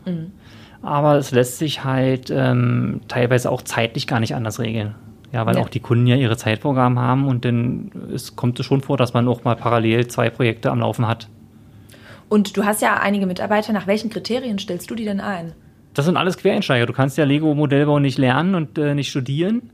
Aber 0.83 1.17
es 1.17 1.31
lässt 1.31 1.57
sich 1.57 1.83
halt 1.83 2.29
ähm, 2.29 3.01
teilweise 3.07 3.51
auch 3.51 3.63
zeitlich 3.63 4.05
gar 4.05 4.19
nicht 4.19 4.35
anders 4.35 4.59
regeln. 4.59 4.93
Ja, 5.35 5.45
weil 5.45 5.57
Ja. 5.57 5.61
auch 5.63 5.69
die 5.69 5.81
Kunden 5.81 6.07
ja 6.07 6.15
ihre 6.15 6.37
Zeitvorgaben 6.37 6.97
haben 6.97 7.27
und 7.27 7.43
dann 7.43 7.91
es 8.13 8.37
kommt 8.37 8.57
es 8.57 8.65
schon 8.65 8.79
vor, 8.79 8.95
dass 8.95 9.13
man 9.13 9.27
auch 9.27 9.43
mal 9.43 9.57
parallel 9.57 10.07
zwei 10.07 10.29
Projekte 10.29 10.71
am 10.71 10.79
Laufen 10.79 11.05
hat. 11.09 11.27
Und 12.29 12.55
du 12.55 12.63
hast 12.63 12.81
ja 12.81 13.01
einige 13.01 13.25
Mitarbeiter. 13.25 13.73
Nach 13.73 13.85
welchen 13.85 14.09
Kriterien 14.09 14.57
stellst 14.59 14.89
du 14.89 14.95
die 14.95 15.03
denn 15.03 15.19
ein? 15.19 15.51
Das 15.93 16.05
sind 16.05 16.15
alles 16.15 16.37
Quereinsteiger. 16.37 16.85
Du 16.85 16.93
kannst 16.93 17.17
ja 17.17 17.25
Lego-Modellbau 17.25 17.99
nicht 17.99 18.17
lernen 18.17 18.55
und 18.55 18.77
äh, 18.77 18.95
nicht 18.95 19.09
studieren. 19.09 19.71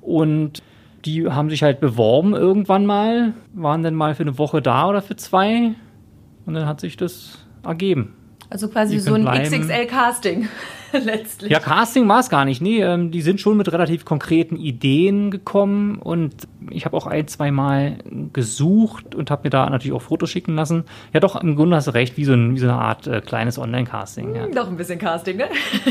Und 0.00 0.62
die 1.04 1.28
haben 1.28 1.50
sich 1.50 1.64
halt 1.64 1.80
beworben 1.80 2.34
irgendwann 2.34 2.86
mal, 2.86 3.32
waren 3.52 3.82
dann 3.82 3.96
mal 3.96 4.14
für 4.14 4.22
eine 4.22 4.38
Woche 4.38 4.62
da 4.62 4.88
oder 4.88 5.02
für 5.02 5.16
zwei. 5.16 5.74
Und 6.46 6.54
dann 6.54 6.66
hat 6.66 6.80
sich 6.80 6.96
das 6.96 7.44
ergeben. 7.64 8.14
Also 8.50 8.68
quasi 8.68 8.98
so 8.98 9.14
ein 9.14 9.22
bleiben. 9.22 9.44
XXL-Casting 9.44 10.48
letztlich. 11.04 11.50
Ja, 11.50 11.58
Casting 11.60 12.06
war 12.08 12.20
es 12.20 12.28
gar 12.28 12.44
nicht. 12.44 12.60
Nee, 12.60 12.82
ähm, 12.82 13.10
die 13.10 13.20
sind 13.22 13.40
schon 13.40 13.56
mit 13.56 13.72
relativ 13.72 14.04
konkreten 14.04 14.56
Ideen 14.56 15.30
gekommen 15.30 15.96
und 15.98 16.34
ich 16.70 16.84
habe 16.84 16.96
auch 16.96 17.06
ein, 17.06 17.26
zwei 17.26 17.50
Mal 17.50 17.98
gesucht 18.32 19.14
und 19.14 19.30
habe 19.30 19.42
mir 19.44 19.50
da 19.50 19.68
natürlich 19.70 19.92
auch 19.96 20.02
Fotos 20.02 20.30
schicken 20.30 20.54
lassen. 20.54 20.84
Ja, 21.12 21.20
doch, 21.20 21.40
im 21.42 21.56
Grunde 21.56 21.76
hast 21.76 21.86
du 21.88 21.92
recht, 21.94 22.16
wie 22.16 22.24
so, 22.24 22.34
ein, 22.34 22.54
wie 22.54 22.58
so 22.60 22.68
eine 22.68 22.78
Art 22.78 23.06
äh, 23.06 23.20
kleines 23.22 23.58
Online-Casting. 23.58 24.34
Ja. 24.36 24.46
Doch 24.48 24.68
ein 24.68 24.76
bisschen 24.76 24.98
Casting, 24.98 25.36
ne? 25.38 25.46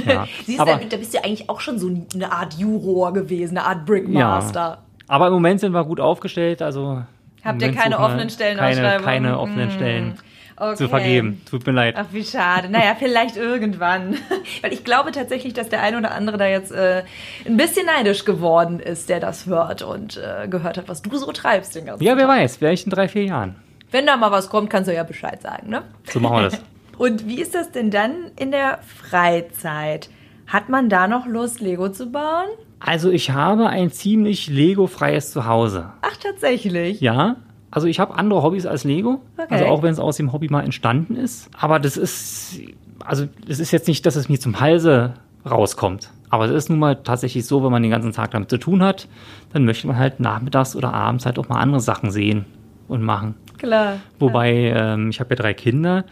Ja. 0.06 0.28
Siehst 0.46 0.60
Aber- 0.60 0.76
du, 0.76 0.88
da 0.88 0.98
bist 0.98 1.14
du 1.14 1.24
eigentlich 1.24 1.50
auch 1.50 1.60
schon 1.60 1.80
so 1.80 1.90
eine 2.16 2.32
Art 2.32 2.54
Juror 2.54 3.14
gewesen, 3.14 3.58
eine 3.58 3.68
Art 3.68 3.86
Brickmaster. 3.86 4.84
Aber 5.08 5.28
im 5.28 5.34
Moment 5.34 5.60
sind 5.60 5.74
wir 5.74 5.84
gut 5.84 6.00
aufgestellt, 6.00 6.62
also. 6.62 7.02
Habt 7.44 7.62
ihr 7.62 7.74
keine 7.74 8.00
offenen 8.00 8.20
Keine, 8.20 8.32
Stellenausschreibungen? 8.32 9.04
keine 9.04 9.38
offenen 9.40 9.72
Stellen 9.72 10.14
Okay. 10.56 10.76
zu 10.76 10.88
vergeben. 10.90 11.42
Tut 11.50 11.66
mir 11.66 11.74
leid. 11.74 11.96
Ach, 11.98 12.06
wie 12.12 12.24
schade. 12.24 12.70
Naja, 12.70 12.96
vielleicht 13.00 13.38
irgendwann. 13.38 14.16
Weil 14.62 14.74
ich 14.74 14.84
glaube 14.84 15.12
tatsächlich, 15.12 15.54
dass 15.54 15.70
der 15.70 15.82
eine 15.82 15.98
oder 15.98 16.12
andere 16.12 16.38
da 16.38 16.48
jetzt 16.48 16.72
äh, 16.72 17.04
ein 17.46 17.58
bisschen 17.58 17.86
neidisch 17.86 18.26
geworden 18.26 18.80
ist, 18.80 19.10
der 19.10 19.20
das 19.20 19.46
hört 19.46 19.82
und 19.82 20.18
äh, 20.18 20.48
gehört 20.48 20.78
hat, 20.78 20.88
was 20.88 21.02
du 21.02 21.18
so 21.18 21.32
treibst 21.32 21.76
den 21.76 21.86
ganzen 21.86 22.04
Ja, 22.04 22.18
wer 22.18 22.28
Tag. 22.28 22.38
weiß, 22.38 22.58
vielleicht 22.58 22.86
in 22.86 22.92
drei, 22.92 23.08
vier 23.08 23.26
Jahren. 23.26 23.56
Wenn 23.92 24.06
da 24.06 24.18
mal 24.18 24.32
was 24.32 24.50
kommt, 24.50 24.70
kannst 24.70 24.90
du 24.90 24.94
ja 24.94 25.04
Bescheid 25.04 25.42
sagen, 25.42 25.70
ne? 25.70 25.84
So 26.10 26.20
machen 26.20 26.38
wir 26.38 26.44
das. 26.44 26.62
Und 26.98 27.28
wie 27.28 27.42
ist 27.42 27.56
das 27.56 27.72
denn 27.72 27.90
dann 27.92 28.32
in 28.38 28.52
der 28.52 28.80
Freizeit? 28.84 30.10
Hat 30.48 30.70
man 30.70 30.90
da 30.90 31.08
noch 31.08 31.26
Lust, 31.26 31.62
Lego 31.62 31.90
zu 31.90 32.12
bauen? 32.12 32.48
Also 32.80 33.10
ich 33.10 33.30
habe 33.32 33.68
ein 33.70 33.92
ziemlich 33.92 34.48
Lego-freies 34.48 35.32
Zuhause. 35.32 35.92
Ach, 36.02 36.18
tatsächlich. 36.18 37.00
Ja, 37.02 37.38
also 37.74 37.88
ich 37.88 38.00
habe 38.00 38.16
andere 38.16 38.44
Hobbys 38.44 38.68
als 38.68 38.84
Lego. 38.84 39.22
Okay. 39.36 39.48
Also 39.50 39.66
auch 39.66 39.82
wenn 39.82 39.92
es 39.92 39.98
aus 39.98 40.18
dem 40.18 40.32
Hobby 40.32 40.48
mal 40.48 40.64
entstanden 40.64 41.16
ist. 41.16 41.50
Aber 41.60 41.80
das 41.80 41.98
ist, 41.98 42.60
also 43.00 43.28
das 43.48 43.60
ist 43.60 43.72
jetzt 43.72 43.88
nicht, 43.88 44.06
dass 44.06 44.16
es 44.16 44.30
mir 44.30 44.40
zum 44.40 44.60
Halse 44.60 45.16
rauskommt. 45.50 46.12
Aber 46.30 46.46
es 46.46 46.52
ist 46.52 46.70
nun 46.70 46.78
mal 46.78 46.98
tatsächlich 46.98 47.48
so, 47.48 47.64
wenn 47.64 47.72
man 47.72 47.82
den 47.82 47.90
ganzen 47.90 48.12
Tag 48.12 48.30
damit 48.30 48.52
zu 48.52 48.60
tun 48.60 48.84
hat, 48.84 49.08
dann 49.54 49.66
möchte 49.66 49.88
man 49.88 49.98
halt 49.98 50.20
nachmittags 50.20 50.76
oder 50.76 50.94
abends 50.94 51.26
halt 51.26 51.40
auch 51.40 51.50
mal 51.50 51.60
andere 51.60 51.80
Sachen 51.80 52.12
sehen 52.12 52.46
und 52.88 53.02
machen. 53.02 53.34
Klar. 53.58 53.98
Wobei, 54.20 54.72
ähm, 54.76 55.10
ich 55.10 55.20
habe 55.20 55.32
ja 55.32 55.36
drei 55.36 55.56
Kinder, 55.56 56.06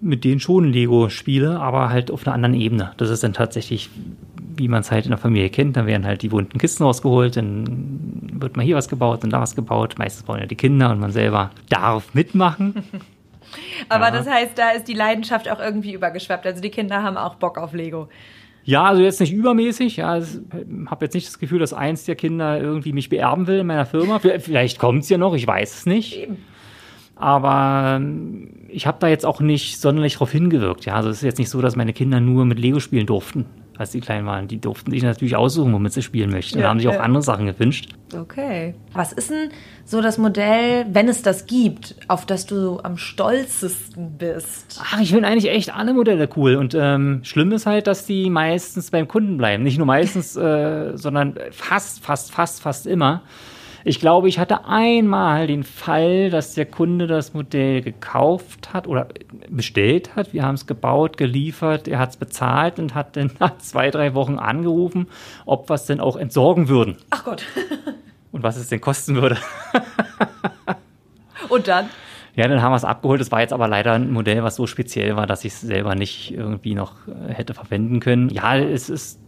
mit 0.00 0.24
denen 0.24 0.40
schon 0.40 0.72
Lego 0.72 1.08
spiele, 1.08 1.58
aber 1.60 1.90
halt 1.90 2.10
auf 2.10 2.26
einer 2.26 2.34
anderen 2.34 2.54
Ebene. 2.54 2.92
Das 2.98 3.10
ist 3.10 3.22
dann 3.24 3.32
tatsächlich, 3.32 3.90
wie 4.56 4.68
man 4.68 4.80
es 4.80 4.90
halt 4.90 5.04
in 5.06 5.10
der 5.10 5.18
Familie 5.18 5.50
kennt, 5.50 5.76
dann 5.76 5.86
werden 5.86 6.06
halt 6.06 6.22
die 6.22 6.28
bunten 6.28 6.58
Kisten 6.58 6.84
rausgeholt, 6.84 7.36
dann 7.36 8.30
wird 8.34 8.56
mal 8.56 8.62
hier 8.64 8.76
was 8.76 8.88
gebaut 8.88 9.24
und 9.24 9.30
da 9.32 9.40
was 9.40 9.56
gebaut. 9.56 9.96
Meistens 9.98 10.24
bauen 10.24 10.38
ja 10.38 10.46
die 10.46 10.54
Kinder 10.56 10.90
und 10.90 11.00
man 11.00 11.10
selber 11.10 11.50
darf 11.68 12.14
mitmachen. 12.14 12.74
Aber 13.88 14.06
Ja. 14.06 14.10
das 14.10 14.28
heißt, 14.28 14.56
da 14.58 14.70
ist 14.70 14.86
die 14.88 14.94
Leidenschaft 14.94 15.50
auch 15.50 15.58
irgendwie 15.58 15.94
übergeschwappt. 15.94 16.46
Also 16.46 16.60
die 16.60 16.70
Kinder 16.70 17.02
haben 17.02 17.16
auch 17.16 17.36
Bock 17.36 17.56
auf 17.58 17.72
Lego. 17.72 18.08
Ja, 18.64 18.84
also 18.84 19.00
jetzt 19.02 19.18
nicht 19.20 19.32
übermäßig. 19.32 19.96
Ja, 19.96 20.18
ich 20.18 20.26
habe 20.86 21.06
jetzt 21.06 21.14
nicht 21.14 21.26
das 21.26 21.38
Gefühl, 21.38 21.58
dass 21.58 21.72
eins 21.72 22.04
der 22.04 22.14
Kinder 22.16 22.60
irgendwie 22.60 22.92
mich 22.92 23.08
beerben 23.08 23.46
will 23.46 23.60
in 23.60 23.66
meiner 23.66 23.86
Firma. 23.86 24.18
Vielleicht- 24.18 24.44
Vielleicht 24.44 24.78
kommt 24.78 25.04
es 25.04 25.08
ja 25.08 25.16
noch, 25.16 25.34
ich 25.34 25.46
weiß 25.46 25.74
es 25.78 25.86
nicht. 25.86 26.18
Eben. 26.18 26.36
Aber 27.18 27.96
ähm, 27.96 28.48
ich 28.68 28.86
habe 28.86 28.98
da 29.00 29.08
jetzt 29.08 29.26
auch 29.26 29.40
nicht 29.40 29.80
sonderlich 29.80 30.14
drauf 30.14 30.30
hingewirkt. 30.30 30.84
Ja, 30.84 30.94
also 30.94 31.08
es 31.10 31.18
ist 31.18 31.22
jetzt 31.22 31.38
nicht 31.38 31.50
so, 31.50 31.60
dass 31.60 31.74
meine 31.74 31.92
Kinder 31.92 32.20
nur 32.20 32.44
mit 32.44 32.60
Lego 32.60 32.78
spielen 32.78 33.06
durften, 33.06 33.46
als 33.76 33.90
die 33.90 34.00
klein 34.00 34.24
waren. 34.24 34.46
Die 34.46 34.60
durften 34.60 34.92
sich 34.92 35.02
natürlich 35.02 35.34
aussuchen, 35.34 35.72
womit 35.72 35.92
sie 35.92 36.02
spielen 36.02 36.30
möchten. 36.30 36.58
Ja, 36.58 36.66
und 36.66 36.70
haben 36.70 36.78
sich 36.80 36.88
auch 36.88 37.00
andere 37.00 37.22
Sachen 37.22 37.46
gewünscht. 37.46 37.90
Okay. 38.16 38.74
Was 38.92 39.12
ist 39.12 39.30
denn 39.30 39.50
so 39.84 40.00
das 40.00 40.16
Modell, 40.16 40.86
wenn 40.92 41.08
es 41.08 41.22
das 41.22 41.46
gibt, 41.46 41.96
auf 42.06 42.24
das 42.24 42.46
du 42.46 42.78
am 42.84 42.96
stolzesten 42.96 44.16
bist? 44.16 44.80
Ach, 44.80 45.00
ich 45.00 45.10
finde 45.10 45.26
eigentlich 45.26 45.50
echt 45.50 45.74
alle 45.74 45.94
Modelle 45.94 46.28
cool. 46.36 46.54
Und 46.54 46.76
ähm, 46.78 47.20
schlimm 47.24 47.50
ist 47.50 47.66
halt, 47.66 47.88
dass 47.88 48.06
die 48.06 48.30
meistens 48.30 48.92
beim 48.92 49.08
Kunden 49.08 49.38
bleiben. 49.38 49.64
Nicht 49.64 49.78
nur 49.78 49.88
meistens, 49.88 50.36
äh, 50.36 50.96
sondern 50.96 51.34
fast, 51.50 52.04
fast, 52.04 52.30
fast, 52.30 52.62
fast 52.62 52.86
immer. 52.86 53.22
Ich 53.84 54.00
glaube, 54.00 54.28
ich 54.28 54.38
hatte 54.38 54.64
einmal 54.66 55.46
den 55.46 55.62
Fall, 55.62 56.30
dass 56.30 56.54
der 56.54 56.66
Kunde 56.66 57.06
das 57.06 57.34
Modell 57.34 57.80
gekauft 57.82 58.72
hat 58.72 58.86
oder 58.86 59.08
bestellt 59.48 60.16
hat. 60.16 60.32
Wir 60.32 60.42
haben 60.42 60.56
es 60.56 60.66
gebaut, 60.66 61.16
geliefert, 61.16 61.88
er 61.88 61.98
hat 61.98 62.10
es 62.10 62.16
bezahlt 62.16 62.78
und 62.78 62.94
hat 62.94 63.16
dann 63.16 63.30
nach 63.38 63.58
zwei, 63.58 63.90
drei 63.90 64.14
Wochen 64.14 64.38
angerufen, 64.38 65.08
ob 65.46 65.70
wir 65.70 65.74
es 65.74 65.86
denn 65.86 66.00
auch 66.00 66.16
entsorgen 66.16 66.68
würden 66.68 66.96
Ach 67.10 67.24
Gott. 67.24 67.44
und 68.32 68.42
was 68.42 68.56
es 68.56 68.68
denn 68.68 68.80
kosten 68.80 69.16
würde. 69.16 69.38
Und 71.48 71.68
dann? 71.68 71.88
Ja, 72.38 72.46
dann 72.46 72.62
haben 72.62 72.70
wir 72.70 72.76
es 72.76 72.84
abgeholt. 72.84 73.20
Es 73.20 73.32
war 73.32 73.40
jetzt 73.40 73.52
aber 73.52 73.66
leider 73.66 73.94
ein 73.94 74.12
Modell, 74.12 74.44
was 74.44 74.54
so 74.54 74.68
speziell 74.68 75.16
war, 75.16 75.26
dass 75.26 75.44
ich 75.44 75.54
es 75.54 75.60
selber 75.60 75.96
nicht 75.96 76.32
irgendwie 76.32 76.76
noch 76.76 76.94
äh, 77.08 77.34
hätte 77.34 77.52
verwenden 77.52 77.98
können. 77.98 78.28
Ja, 78.28 78.56
es 78.56 78.88
ist 78.88 79.18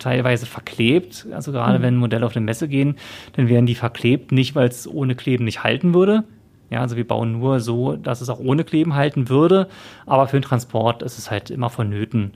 teilweise 0.00 0.44
verklebt. 0.44 1.28
Also 1.30 1.52
gerade 1.52 1.80
wenn 1.82 1.94
Modelle 1.94 2.26
auf 2.26 2.34
eine 2.34 2.44
Messe 2.44 2.66
gehen, 2.66 2.96
dann 3.34 3.48
werden 3.48 3.66
die 3.66 3.76
verklebt, 3.76 4.32
nicht 4.32 4.56
weil 4.56 4.66
es 4.66 4.88
ohne 4.88 5.14
Kleben 5.14 5.44
nicht 5.44 5.62
halten 5.62 5.94
würde. 5.94 6.24
Ja, 6.68 6.80
also 6.80 6.96
wir 6.96 7.06
bauen 7.06 7.38
nur 7.38 7.60
so, 7.60 7.94
dass 7.94 8.20
es 8.20 8.28
auch 8.28 8.40
ohne 8.40 8.64
Kleben 8.64 8.96
halten 8.96 9.28
würde. 9.28 9.68
Aber 10.04 10.26
für 10.26 10.40
den 10.40 10.42
Transport 10.42 11.04
ist 11.04 11.16
es 11.16 11.30
halt 11.30 11.50
immer 11.50 11.70
vonnöten, 11.70 12.32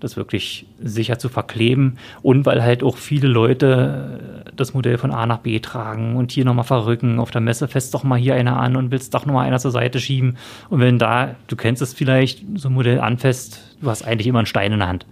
das 0.00 0.16
wirklich 0.16 0.66
sicher 0.82 1.18
zu 1.18 1.28
verkleben. 1.28 1.98
Und 2.22 2.46
weil 2.46 2.62
halt 2.62 2.82
auch 2.82 2.96
viele 2.96 3.28
Leute 3.28 4.44
äh, 4.46 4.50
das 4.56 4.74
Modell 4.74 4.98
von 4.98 5.10
A 5.10 5.26
nach 5.26 5.38
B 5.38 5.58
tragen 5.60 6.16
und 6.16 6.32
hier 6.32 6.44
nochmal 6.44 6.64
verrücken. 6.64 7.18
Auf 7.18 7.30
der 7.30 7.40
Messe 7.40 7.68
fest 7.68 7.94
doch 7.94 8.04
mal 8.04 8.18
hier 8.18 8.34
einer 8.34 8.58
an 8.58 8.76
und 8.76 8.90
willst 8.90 9.14
doch 9.14 9.26
nochmal 9.26 9.46
einer 9.46 9.58
zur 9.58 9.70
Seite 9.70 10.00
schieben. 10.00 10.36
Und 10.70 10.80
wenn 10.80 10.98
da, 10.98 11.34
du 11.46 11.56
kennst 11.56 11.82
es 11.82 11.94
vielleicht, 11.94 12.42
so 12.56 12.68
ein 12.68 12.74
Modell 12.74 13.00
anfasst, 13.00 13.76
du 13.80 13.90
hast 13.90 14.02
eigentlich 14.02 14.26
immer 14.26 14.40
einen 14.40 14.46
Stein 14.46 14.72
in 14.72 14.78
der 14.78 14.88
Hand. 14.88 15.06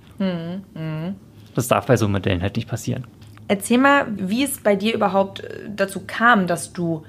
Das 1.54 1.68
darf 1.68 1.86
bei 1.86 1.96
so 1.96 2.08
Modellen 2.08 2.42
halt 2.42 2.56
nicht 2.56 2.68
passieren. 2.68 3.04
Erzähl 3.48 3.78
mal, 3.78 4.06
wie 4.16 4.42
es 4.42 4.60
bei 4.60 4.74
dir 4.74 4.94
überhaupt 4.94 5.40
äh, 5.40 5.68
dazu 5.74 6.02
kam, 6.06 6.46
dass 6.46 6.72
du 6.72 7.04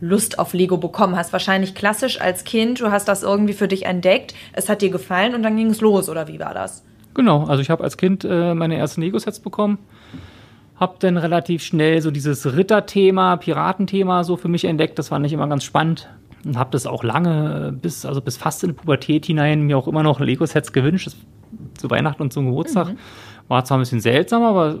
Lust 0.00 0.38
auf 0.38 0.52
Lego 0.52 0.76
bekommen 0.76 1.16
hast? 1.16 1.32
Wahrscheinlich 1.32 1.74
klassisch 1.74 2.20
als 2.20 2.44
Kind, 2.44 2.80
du 2.80 2.90
hast 2.90 3.08
das 3.08 3.22
irgendwie 3.22 3.52
für 3.52 3.68
dich 3.68 3.86
entdeckt, 3.86 4.34
es 4.52 4.68
hat 4.68 4.82
dir 4.82 4.90
gefallen 4.90 5.34
und 5.34 5.42
dann 5.42 5.56
ging 5.56 5.70
es 5.70 5.80
los, 5.80 6.08
oder 6.08 6.28
wie 6.28 6.38
war 6.38 6.54
das? 6.54 6.84
Genau, 7.14 7.44
also 7.44 7.60
ich 7.60 7.70
habe 7.70 7.84
als 7.84 7.96
Kind 7.96 8.24
äh, 8.24 8.54
meine 8.54 8.76
ersten 8.76 9.00
Lego-Sets 9.00 9.40
bekommen, 9.40 9.78
habe 10.76 10.96
dann 11.00 11.16
relativ 11.16 11.62
schnell 11.62 12.00
so 12.00 12.10
dieses 12.10 12.56
Ritterthema, 12.56 13.36
Piratenthema 13.36 14.24
so 14.24 14.36
für 14.36 14.48
mich 14.48 14.64
entdeckt, 14.64 14.98
das 14.98 15.08
fand 15.08 15.26
ich 15.26 15.32
immer 15.32 15.48
ganz 15.48 15.64
spannend 15.64 16.08
und 16.44 16.58
habe 16.58 16.70
das 16.70 16.86
auch 16.86 17.02
lange, 17.02 17.68
äh, 17.68 17.72
bis, 17.72 18.04
also 18.04 18.20
bis 18.20 18.36
fast 18.36 18.62
in 18.62 18.70
die 18.70 18.74
Pubertät 18.74 19.26
hinein, 19.26 19.62
mir 19.62 19.76
auch 19.76 19.88
immer 19.88 20.02
noch 20.02 20.20
Lego-Sets 20.20 20.72
gewünscht, 20.72 21.06
das, 21.06 21.16
zu 21.76 21.90
Weihnachten 21.90 22.22
und 22.22 22.32
zum 22.32 22.46
Geburtstag. 22.46 22.88
Mhm. 22.88 22.98
War 23.48 23.64
zwar 23.64 23.78
ein 23.78 23.80
bisschen 23.80 24.00
seltsam, 24.00 24.42
aber 24.42 24.78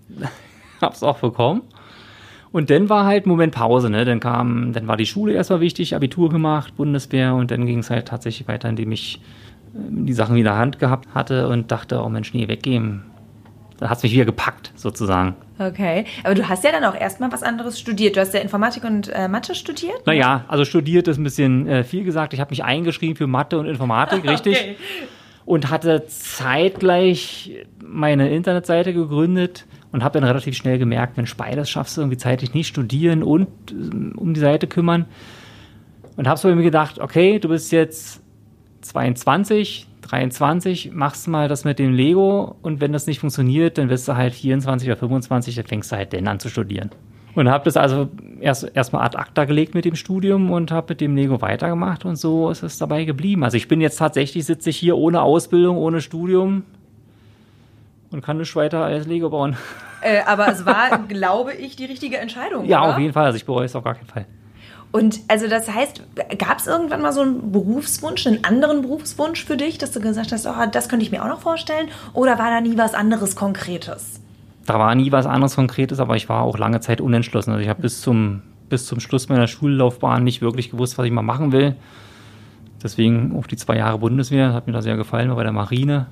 habe 0.80 0.94
es 0.94 1.02
auch 1.02 1.18
bekommen. 1.18 1.62
Und 2.50 2.68
dann 2.68 2.90
war 2.90 3.06
halt 3.06 3.26
Moment 3.26 3.54
Pause, 3.54 3.88
ne? 3.88 4.04
Dann 4.04 4.20
kam, 4.20 4.72
dann 4.74 4.86
war 4.86 4.98
die 4.98 5.06
Schule 5.06 5.32
erstmal 5.32 5.60
wichtig, 5.60 5.96
Abitur 5.96 6.28
gemacht, 6.28 6.76
Bundeswehr 6.76 7.34
und 7.34 7.50
dann 7.50 7.64
ging 7.64 7.78
es 7.78 7.88
halt 7.88 8.08
tatsächlich 8.08 8.46
weiter, 8.46 8.68
indem 8.68 8.92
ich 8.92 9.20
die 9.72 10.12
Sachen 10.12 10.36
wieder 10.36 10.56
Hand 10.56 10.78
gehabt 10.78 11.08
hatte 11.14 11.48
und 11.48 11.70
dachte, 11.70 12.02
oh 12.02 12.08
Mensch, 12.08 12.34
nee, 12.34 12.48
weggehen. 12.48 13.02
Da 13.78 13.88
hat 13.88 13.96
es 13.96 14.04
mich 14.04 14.12
wieder 14.12 14.24
gepackt, 14.24 14.72
sozusagen. 14.76 15.34
Okay, 15.58 16.04
aber 16.22 16.34
du 16.34 16.48
hast 16.48 16.62
ja 16.62 16.70
dann 16.70 16.84
auch 16.84 16.94
erstmal 16.94 17.32
was 17.32 17.42
anderes 17.42 17.80
studiert. 17.80 18.16
Du 18.16 18.20
hast 18.20 18.32
ja 18.32 18.40
Informatik 18.40 18.84
und 18.84 19.08
äh, 19.08 19.28
Mathe 19.28 19.54
studiert? 19.54 20.06
Naja, 20.06 20.44
also 20.48 20.64
studiert 20.64 21.08
ist 21.08 21.18
ein 21.18 21.24
bisschen 21.24 21.66
äh, 21.66 21.84
viel 21.84 22.04
gesagt. 22.04 22.32
Ich 22.32 22.40
habe 22.40 22.50
mich 22.50 22.62
eingeschrieben 22.62 23.16
für 23.16 23.26
Mathe 23.26 23.58
und 23.58 23.66
Informatik, 23.66 24.24
richtig? 24.28 24.54
okay. 24.54 24.76
Und 25.44 25.70
hatte 25.70 26.06
zeitgleich 26.06 27.50
meine 27.84 28.30
Internetseite 28.30 28.94
gegründet 28.94 29.66
und 29.90 30.04
habe 30.04 30.20
dann 30.20 30.28
relativ 30.28 30.56
schnell 30.56 30.78
gemerkt, 30.78 31.16
Mensch, 31.16 31.36
beides 31.36 31.68
schaffst 31.68 31.96
du 31.96 32.02
irgendwie 32.02 32.18
zeitlich 32.18 32.54
nicht, 32.54 32.68
studieren 32.68 33.24
und 33.24 33.48
äh, 33.72 34.16
um 34.16 34.34
die 34.34 34.40
Seite 34.40 34.66
kümmern. 34.66 35.06
Und 36.16 36.28
habe 36.28 36.38
so 36.38 36.54
mir 36.54 36.62
gedacht, 36.62 37.00
okay, 37.00 37.38
du 37.38 37.48
bist 37.48 37.72
jetzt 37.72 38.21
22, 38.82 39.88
23, 40.02 40.92
machst 40.92 41.28
mal 41.28 41.48
das 41.48 41.64
mit 41.64 41.78
dem 41.78 41.92
Lego 41.92 42.56
und 42.62 42.80
wenn 42.80 42.92
das 42.92 43.06
nicht 43.06 43.20
funktioniert, 43.20 43.78
dann 43.78 43.88
wirst 43.88 44.08
du 44.08 44.16
halt 44.16 44.34
24 44.34 44.88
oder 44.88 44.96
25, 44.96 45.54
dann 45.54 45.66
fängst 45.66 45.92
du 45.92 45.96
halt 45.96 46.12
dann 46.12 46.28
an 46.28 46.40
zu 46.40 46.48
studieren. 46.48 46.90
Und 47.34 47.48
habe 47.48 47.64
das 47.64 47.78
also 47.78 48.10
erst 48.40 48.70
erstmal 48.74 49.06
ad 49.06 49.16
acta 49.16 49.46
gelegt 49.46 49.74
mit 49.74 49.86
dem 49.86 49.94
Studium 49.94 50.50
und 50.50 50.70
habe 50.70 50.88
mit 50.90 51.00
dem 51.00 51.16
Lego 51.16 51.40
weitergemacht 51.40 52.04
und 52.04 52.16
so 52.16 52.50
ist 52.50 52.62
es 52.62 52.76
dabei 52.76 53.04
geblieben. 53.04 53.42
Also 53.42 53.56
ich 53.56 53.68
bin 53.68 53.80
jetzt 53.80 53.96
tatsächlich, 53.96 54.44
sitze 54.44 54.68
ich 54.68 54.76
hier 54.76 54.98
ohne 54.98 55.22
Ausbildung, 55.22 55.78
ohne 55.78 56.02
Studium, 56.02 56.64
und 58.12 58.22
kann 58.22 58.36
nicht 58.36 58.54
weiter 58.54 58.84
als 58.84 59.06
Lego 59.06 59.30
bauen. 59.30 59.56
Äh, 60.02 60.20
aber 60.26 60.48
es 60.48 60.66
war, 60.66 60.98
glaube 61.08 61.54
ich, 61.54 61.76
die 61.76 61.86
richtige 61.86 62.18
Entscheidung. 62.18 62.66
Ja, 62.66 62.82
oder? 62.82 62.92
auf 62.92 62.98
jeden 62.98 63.12
Fall. 63.12 63.26
Also 63.26 63.36
ich 63.36 63.46
bereue 63.46 63.64
es 63.64 63.74
auf 63.74 63.84
gar 63.84 63.94
keinen 63.94 64.06
Fall. 64.06 64.26
Und 64.92 65.20
also 65.28 65.48
das 65.48 65.72
heißt, 65.72 66.02
gab 66.38 66.58
es 66.58 66.66
irgendwann 66.66 67.00
mal 67.00 67.12
so 67.12 67.22
einen 67.22 67.50
Berufswunsch, 67.50 68.26
einen 68.26 68.44
anderen 68.44 68.82
Berufswunsch 68.82 69.44
für 69.44 69.56
dich, 69.56 69.78
dass 69.78 69.92
du 69.92 70.00
gesagt 70.00 70.32
hast, 70.32 70.46
oh, 70.46 70.52
das 70.70 70.90
könnte 70.90 71.04
ich 71.04 71.10
mir 71.10 71.24
auch 71.24 71.28
noch 71.28 71.40
vorstellen? 71.40 71.88
Oder 72.12 72.38
war 72.38 72.50
da 72.50 72.60
nie 72.60 72.76
was 72.76 72.92
anderes 72.92 73.34
Konkretes? 73.34 74.20
Da 74.66 74.78
war 74.78 74.94
nie 74.94 75.10
was 75.10 75.24
anderes 75.24 75.56
Konkretes, 75.56 75.98
aber 75.98 76.16
ich 76.16 76.28
war 76.28 76.42
auch 76.42 76.58
lange 76.58 76.80
Zeit 76.80 77.00
unentschlossen. 77.00 77.52
Also 77.52 77.62
ich 77.62 77.70
habe 77.70 77.80
bis 77.80 78.02
zum, 78.02 78.42
bis 78.68 78.84
zum 78.84 79.00
Schluss 79.00 79.30
meiner 79.30 79.46
Schullaufbahn 79.46 80.22
nicht 80.22 80.42
wirklich 80.42 80.70
gewusst, 80.70 80.98
was 80.98 81.06
ich 81.06 81.12
mal 81.12 81.22
machen 81.22 81.52
will. 81.52 81.74
Deswegen 82.82 83.34
auch 83.38 83.46
die 83.46 83.56
zwei 83.56 83.78
Jahre 83.78 83.98
Bundeswehr, 83.98 84.52
hat 84.52 84.66
mir 84.66 84.74
da 84.74 84.82
sehr 84.82 84.96
gefallen, 84.96 85.30
war 85.30 85.36
bei 85.36 85.42
der 85.42 85.52
Marine 85.52 86.08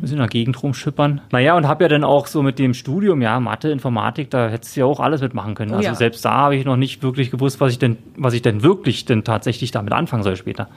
bisschen 0.00 0.16
in 0.16 0.22
der 0.22 0.28
Gegend 0.28 0.62
rumschippern. 0.62 1.20
Naja, 1.30 1.56
und 1.56 1.66
habe 1.66 1.84
ja 1.84 1.88
dann 1.88 2.04
auch 2.04 2.26
so 2.26 2.42
mit 2.42 2.58
dem 2.58 2.74
Studium, 2.74 3.22
ja, 3.22 3.40
Mathe, 3.40 3.70
Informatik, 3.70 4.30
da 4.30 4.48
hättest 4.48 4.76
du 4.76 4.80
ja 4.80 4.86
auch 4.86 5.00
alles 5.00 5.20
mitmachen 5.20 5.54
können. 5.54 5.72
Also 5.72 5.84
ja. 5.84 5.94
selbst 5.94 6.24
da 6.24 6.32
habe 6.32 6.56
ich 6.56 6.64
noch 6.64 6.76
nicht 6.76 7.02
wirklich 7.02 7.30
gewusst, 7.30 7.60
was 7.60 7.72
ich 7.72 7.78
denn, 7.78 7.96
was 8.16 8.34
ich 8.34 8.42
denn 8.42 8.62
wirklich 8.62 9.04
denn 9.04 9.24
tatsächlich 9.24 9.70
damit 9.70 9.92
anfangen 9.92 10.22
soll 10.22 10.36
später. 10.36 10.68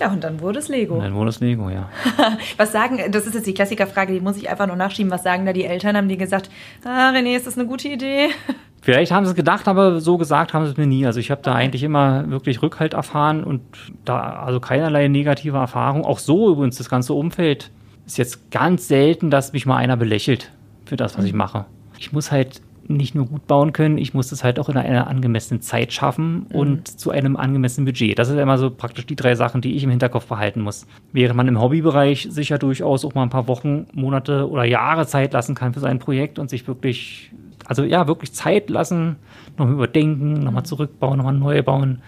Ja, 0.00 0.12
und 0.12 0.22
dann 0.22 0.40
wurde 0.40 0.60
es 0.60 0.68
Lego. 0.68 0.94
Und 0.94 1.02
dann 1.02 1.14
wurde 1.14 1.30
es 1.30 1.40
Lego, 1.40 1.70
ja. 1.70 1.88
was 2.56 2.70
sagen, 2.70 3.00
das 3.10 3.26
ist 3.26 3.34
jetzt 3.34 3.46
die 3.46 3.54
Klassikerfrage, 3.54 4.12
die 4.12 4.20
muss 4.20 4.36
ich 4.36 4.48
einfach 4.48 4.66
nur 4.66 4.76
nachschieben. 4.76 5.10
Was 5.10 5.24
sagen 5.24 5.44
da 5.44 5.52
die 5.52 5.64
Eltern? 5.64 5.96
Haben 5.96 6.08
die 6.08 6.16
gesagt, 6.16 6.50
ah, 6.84 7.10
René, 7.10 7.36
ist 7.36 7.46
das 7.46 7.58
eine 7.58 7.66
gute 7.66 7.88
Idee? 7.88 8.28
Vielleicht 8.80 9.10
haben 9.10 9.26
sie 9.26 9.30
es 9.30 9.36
gedacht, 9.36 9.66
aber 9.66 10.00
so 10.00 10.16
gesagt 10.18 10.54
haben 10.54 10.64
sie 10.64 10.70
es 10.70 10.76
mir 10.76 10.86
nie. 10.86 11.04
Also 11.04 11.18
ich 11.18 11.30
habe 11.30 11.42
da 11.42 11.54
eigentlich 11.54 11.82
immer 11.82 12.30
wirklich 12.30 12.62
Rückhalt 12.62 12.94
erfahren 12.94 13.42
und 13.42 13.60
da 14.04 14.20
also 14.20 14.60
keinerlei 14.60 15.08
negative 15.08 15.56
Erfahrung. 15.56 16.04
Auch 16.04 16.20
so 16.20 16.52
übrigens 16.52 16.78
das 16.78 16.88
ganze 16.88 17.12
Umfeld 17.12 17.70
ist 18.08 18.18
jetzt 18.18 18.50
ganz 18.50 18.88
selten, 18.88 19.30
dass 19.30 19.52
mich 19.52 19.66
mal 19.66 19.76
einer 19.76 19.96
belächelt 19.96 20.50
für 20.86 20.96
das, 20.96 21.18
was 21.18 21.24
ich 21.24 21.32
mhm. 21.32 21.38
mache. 21.38 21.64
Ich 21.98 22.12
muss 22.12 22.32
halt 22.32 22.62
nicht 22.90 23.14
nur 23.14 23.26
gut 23.26 23.46
bauen 23.46 23.74
können, 23.74 23.98
ich 23.98 24.14
muss 24.14 24.28
das 24.28 24.42
halt 24.42 24.58
auch 24.58 24.70
in 24.70 24.78
einer 24.78 25.08
angemessenen 25.08 25.60
Zeit 25.60 25.92
schaffen 25.92 26.46
mhm. 26.48 26.56
und 26.56 26.88
zu 26.88 27.10
einem 27.10 27.36
angemessenen 27.36 27.84
Budget. 27.84 28.18
Das 28.18 28.28
sind 28.28 28.38
immer 28.38 28.56
so 28.56 28.70
praktisch 28.70 29.04
die 29.04 29.16
drei 29.16 29.34
Sachen, 29.34 29.60
die 29.60 29.76
ich 29.76 29.84
im 29.84 29.90
Hinterkopf 29.90 30.26
behalten 30.26 30.62
muss. 30.62 30.86
Während 31.12 31.36
man 31.36 31.48
im 31.48 31.60
Hobbybereich 31.60 32.28
sicher 32.30 32.56
durchaus 32.56 33.04
auch 33.04 33.14
mal 33.14 33.24
ein 33.24 33.30
paar 33.30 33.46
Wochen, 33.46 33.86
Monate 33.92 34.48
oder 34.48 34.64
Jahre 34.64 35.06
Zeit 35.06 35.34
lassen 35.34 35.54
kann 35.54 35.74
für 35.74 35.80
sein 35.80 35.98
Projekt 35.98 36.38
und 36.38 36.48
sich 36.48 36.66
wirklich, 36.66 37.30
also 37.66 37.84
ja, 37.84 38.08
wirklich 38.08 38.32
Zeit 38.32 38.70
lassen, 38.70 39.16
nochmal 39.58 39.74
überdenken, 39.74 40.32
nochmal 40.32 40.62
mhm. 40.62 40.66
zurückbauen, 40.66 41.18
nochmal 41.18 41.34
neu 41.34 41.62
bauen. 41.62 42.00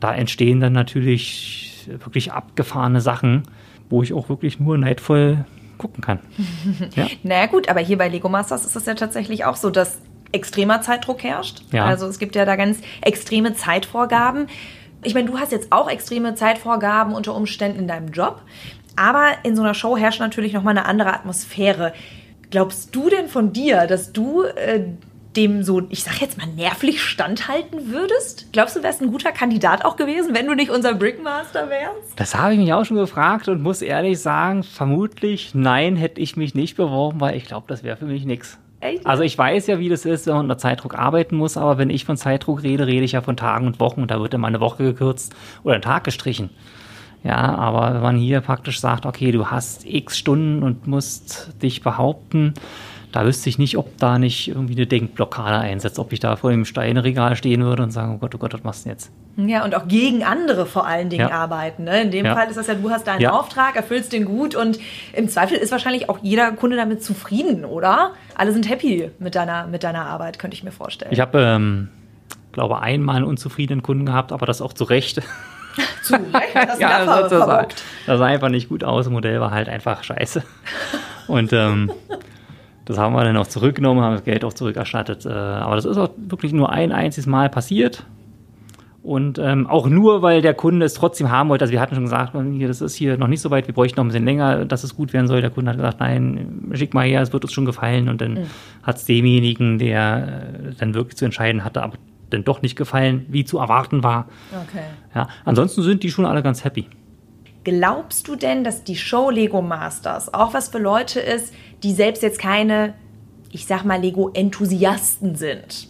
Da 0.00 0.14
entstehen 0.14 0.60
dann 0.60 0.74
natürlich 0.74 1.88
wirklich 2.02 2.32
abgefahrene 2.32 3.00
Sachen 3.00 3.44
wo 3.90 4.02
ich 4.02 4.12
auch 4.12 4.28
wirklich 4.28 4.60
nur 4.60 4.78
neidvoll 4.78 5.44
gucken 5.78 6.02
kann. 6.02 6.20
ja. 6.94 7.06
naja 7.22 7.46
gut, 7.46 7.68
aber 7.68 7.80
hier 7.80 7.98
bei 7.98 8.08
Lego 8.08 8.28
Masters 8.28 8.64
ist 8.64 8.76
es 8.76 8.86
ja 8.86 8.94
tatsächlich 8.94 9.44
auch 9.44 9.56
so, 9.56 9.70
dass 9.70 9.98
extremer 10.32 10.80
Zeitdruck 10.82 11.22
herrscht. 11.22 11.62
Ja. 11.72 11.84
Also 11.84 12.06
es 12.06 12.18
gibt 12.18 12.34
ja 12.34 12.44
da 12.44 12.56
ganz 12.56 12.80
extreme 13.00 13.54
Zeitvorgaben. 13.54 14.48
Ich 15.02 15.14
meine, 15.14 15.28
du 15.28 15.38
hast 15.38 15.52
jetzt 15.52 15.72
auch 15.72 15.90
extreme 15.90 16.34
Zeitvorgaben 16.34 17.14
unter 17.14 17.34
Umständen 17.34 17.80
in 17.80 17.88
deinem 17.88 18.08
Job, 18.08 18.42
aber 18.96 19.28
in 19.42 19.54
so 19.54 19.62
einer 19.62 19.74
Show 19.74 19.96
herrscht 19.96 20.20
natürlich 20.20 20.52
nochmal 20.52 20.76
eine 20.76 20.86
andere 20.86 21.12
Atmosphäre. 21.12 21.92
Glaubst 22.50 22.94
du 22.94 23.08
denn 23.10 23.28
von 23.28 23.52
dir, 23.52 23.86
dass 23.86 24.12
du 24.12 24.42
äh, 24.42 24.84
dem 25.36 25.62
so, 25.62 25.82
ich 25.90 26.02
sag 26.02 26.20
jetzt 26.20 26.38
mal, 26.38 26.46
nervlich 26.46 27.02
standhalten 27.02 27.90
würdest? 27.90 28.48
Glaubst 28.52 28.76
du, 28.76 28.82
wärst 28.82 29.02
ein 29.02 29.10
guter 29.10 29.32
Kandidat 29.32 29.84
auch 29.84 29.96
gewesen, 29.96 30.34
wenn 30.34 30.46
du 30.46 30.54
nicht 30.54 30.70
unser 30.70 30.94
Brickmaster 30.94 31.68
wärst? 31.68 32.18
Das 32.18 32.34
habe 32.34 32.54
ich 32.54 32.58
mich 32.58 32.72
auch 32.72 32.84
schon 32.84 32.96
gefragt 32.96 33.48
und 33.48 33.62
muss 33.62 33.82
ehrlich 33.82 34.20
sagen, 34.20 34.62
vermutlich 34.62 35.54
nein, 35.54 35.96
hätte 35.96 36.20
ich 36.20 36.36
mich 36.36 36.54
nicht 36.54 36.76
beworben, 36.76 37.20
weil 37.20 37.36
ich 37.36 37.44
glaube, 37.44 37.66
das 37.68 37.82
wäre 37.82 37.96
für 37.96 38.06
mich 38.06 38.24
nichts. 38.24 38.58
Echt? 38.80 39.06
Also 39.06 39.22
ich 39.22 39.36
weiß 39.36 39.66
ja, 39.68 39.78
wie 39.78 39.88
das 39.88 40.04
ist, 40.04 40.26
wenn 40.26 40.34
man 40.34 40.44
unter 40.44 40.58
Zeitdruck 40.58 40.98
arbeiten 40.98 41.36
muss, 41.36 41.56
aber 41.56 41.78
wenn 41.78 41.90
ich 41.90 42.04
von 42.04 42.16
Zeitdruck 42.16 42.62
rede, 42.62 42.86
rede 42.86 43.04
ich 43.04 43.12
ja 43.12 43.22
von 43.22 43.36
Tagen 43.36 43.66
und 43.66 43.80
Wochen 43.80 44.02
und 44.02 44.10
da 44.10 44.20
wird 44.20 44.34
immer 44.34 44.48
eine 44.48 44.60
Woche 44.60 44.82
gekürzt 44.82 45.34
oder 45.62 45.76
ein 45.76 45.82
Tag 45.82 46.04
gestrichen. 46.04 46.50
Ja, 47.24 47.36
aber 47.36 47.94
wenn 47.94 48.02
man 48.02 48.16
hier 48.16 48.40
praktisch 48.40 48.80
sagt, 48.80 49.06
okay, 49.06 49.32
du 49.32 49.46
hast 49.46 49.84
x 49.84 50.16
Stunden 50.16 50.62
und 50.62 50.86
musst 50.86 51.60
dich 51.62 51.82
behaupten, 51.82 52.54
da 53.16 53.24
wüsste 53.24 53.48
ich 53.48 53.56
nicht, 53.56 53.78
ob 53.78 53.96
da 53.96 54.18
nicht 54.18 54.48
irgendwie 54.48 54.74
eine 54.74 54.86
Denkblockade 54.86 55.56
einsetzt, 55.56 55.98
ob 55.98 56.12
ich 56.12 56.20
da 56.20 56.36
vor 56.36 56.50
dem 56.50 56.66
Steinregal 56.66 57.34
stehen 57.34 57.64
würde 57.64 57.82
und 57.82 57.90
sagen, 57.90 58.14
oh 58.14 58.18
Gott, 58.18 58.34
oh 58.34 58.38
Gott, 58.38 58.52
was 58.52 58.62
machst 58.62 58.84
du 58.84 58.90
denn 58.90 58.98
jetzt? 58.98 59.10
Ja, 59.38 59.64
und 59.64 59.74
auch 59.74 59.88
gegen 59.88 60.22
andere 60.22 60.66
vor 60.66 60.86
allen 60.86 61.08
Dingen 61.08 61.30
ja. 61.30 61.34
arbeiten. 61.34 61.84
Ne? 61.84 62.02
In 62.02 62.10
dem 62.10 62.26
ja. 62.26 62.34
Fall 62.34 62.48
ist 62.48 62.58
das 62.58 62.66
ja, 62.66 62.74
du 62.74 62.90
hast 62.90 63.06
deinen 63.06 63.22
ja. 63.22 63.30
Auftrag, 63.30 63.74
erfüllst 63.74 64.12
den 64.12 64.26
gut 64.26 64.54
und 64.54 64.78
im 65.14 65.30
Zweifel 65.30 65.56
ist 65.56 65.72
wahrscheinlich 65.72 66.10
auch 66.10 66.18
jeder 66.20 66.52
Kunde 66.52 66.76
damit 66.76 67.02
zufrieden, 67.02 67.64
oder? 67.64 68.12
Alle 68.34 68.52
sind 68.52 68.68
happy 68.68 69.10
mit 69.18 69.34
deiner, 69.34 69.66
mit 69.66 69.82
deiner 69.82 70.04
Arbeit, 70.04 70.38
könnte 70.38 70.54
ich 70.54 70.62
mir 70.62 70.72
vorstellen. 70.72 71.10
Ich 71.10 71.20
habe, 71.20 71.40
ähm, 71.40 71.88
glaube 72.52 72.80
einmal 72.82 73.16
einen 73.16 73.24
unzufriedenen 73.24 73.82
Kunden 73.82 74.04
gehabt, 74.04 74.30
aber 74.30 74.44
das 74.44 74.60
auch 74.60 74.74
zu 74.74 74.84
Recht. 74.84 75.22
zu 76.02 76.16
Recht? 76.16 76.54
Das, 76.54 76.78
ja, 76.78 77.02
das, 77.06 77.30
das, 77.30 77.46
sah, 77.46 77.66
das 78.06 78.18
sah 78.18 78.26
einfach 78.26 78.50
nicht 78.50 78.68
gut 78.68 78.84
aus. 78.84 79.06
Das 79.06 79.12
Modell 79.12 79.40
war 79.40 79.52
halt 79.52 79.70
einfach 79.70 80.04
scheiße. 80.04 80.42
Und 81.28 81.54
ähm, 81.54 81.90
das 82.86 82.98
haben 82.98 83.14
wir 83.14 83.24
dann 83.24 83.36
auch 83.36 83.48
zurückgenommen, 83.48 84.02
haben 84.02 84.14
das 84.14 84.24
Geld 84.24 84.44
auch 84.44 84.52
zurückerstattet. 84.52 85.26
Äh, 85.26 85.30
aber 85.30 85.76
das 85.76 85.84
ist 85.84 85.98
auch 85.98 86.10
wirklich 86.16 86.52
nur 86.52 86.70
ein 86.70 86.92
einziges 86.92 87.26
Mal 87.26 87.50
passiert. 87.50 88.04
Und 89.02 89.38
ähm, 89.38 89.68
auch 89.68 89.88
nur, 89.88 90.22
weil 90.22 90.40
der 90.42 90.54
Kunde 90.54 90.86
es 90.86 90.94
trotzdem 90.94 91.30
haben 91.30 91.48
wollte. 91.48 91.64
Also 91.64 91.72
wir 91.72 91.80
hatten 91.80 91.94
schon 91.94 92.04
gesagt, 92.04 92.32
hier, 92.54 92.66
das 92.66 92.80
ist 92.80 92.96
hier 92.96 93.16
noch 93.16 93.28
nicht 93.28 93.40
so 93.40 93.50
weit, 93.50 93.68
wir 93.68 93.74
bräuchten 93.74 93.98
noch 93.98 94.04
ein 94.04 94.08
bisschen 94.08 94.24
länger, 94.24 94.64
dass 94.64 94.82
es 94.82 94.96
gut 94.96 95.12
werden 95.12 95.28
soll. 95.28 95.40
Der 95.40 95.50
Kunde 95.50 95.70
hat 95.70 95.76
gesagt, 95.76 96.00
nein, 96.00 96.70
schick 96.72 96.94
mal 96.94 97.06
her, 97.06 97.22
es 97.22 97.32
wird 97.32 97.44
uns 97.44 97.52
schon 97.52 97.66
gefallen. 97.66 98.08
Und 98.08 98.20
dann 98.20 98.34
mhm. 98.34 98.46
hat 98.82 98.96
es 98.96 99.04
demjenigen, 99.04 99.78
der 99.78 100.52
äh, 100.70 100.74
dann 100.78 100.94
wirklich 100.94 101.16
zu 101.16 101.24
entscheiden 101.24 101.64
hatte, 101.64 101.82
aber 101.82 101.98
dann 102.30 102.44
doch 102.44 102.62
nicht 102.62 102.76
gefallen, 102.76 103.26
wie 103.28 103.44
zu 103.44 103.58
erwarten 103.58 104.02
war. 104.02 104.26
Okay. 104.50 104.84
Ja, 105.14 105.28
ansonsten 105.44 105.82
sind 105.82 106.02
die 106.02 106.10
schon 106.10 106.24
alle 106.24 106.42
ganz 106.42 106.64
happy. 106.64 106.88
Glaubst 107.66 108.28
du 108.28 108.36
denn, 108.36 108.62
dass 108.62 108.84
die 108.84 108.94
Show 108.94 109.28
Lego 109.28 109.60
Masters 109.60 110.32
auch 110.32 110.54
was 110.54 110.68
für 110.68 110.78
Leute 110.78 111.18
ist, 111.18 111.52
die 111.86 111.92
selbst 111.92 112.22
jetzt 112.24 112.40
keine, 112.40 112.94
ich 113.52 113.66
sag 113.66 113.84
mal, 113.84 114.00
Lego-Enthusiasten 114.00 115.36
sind? 115.36 115.86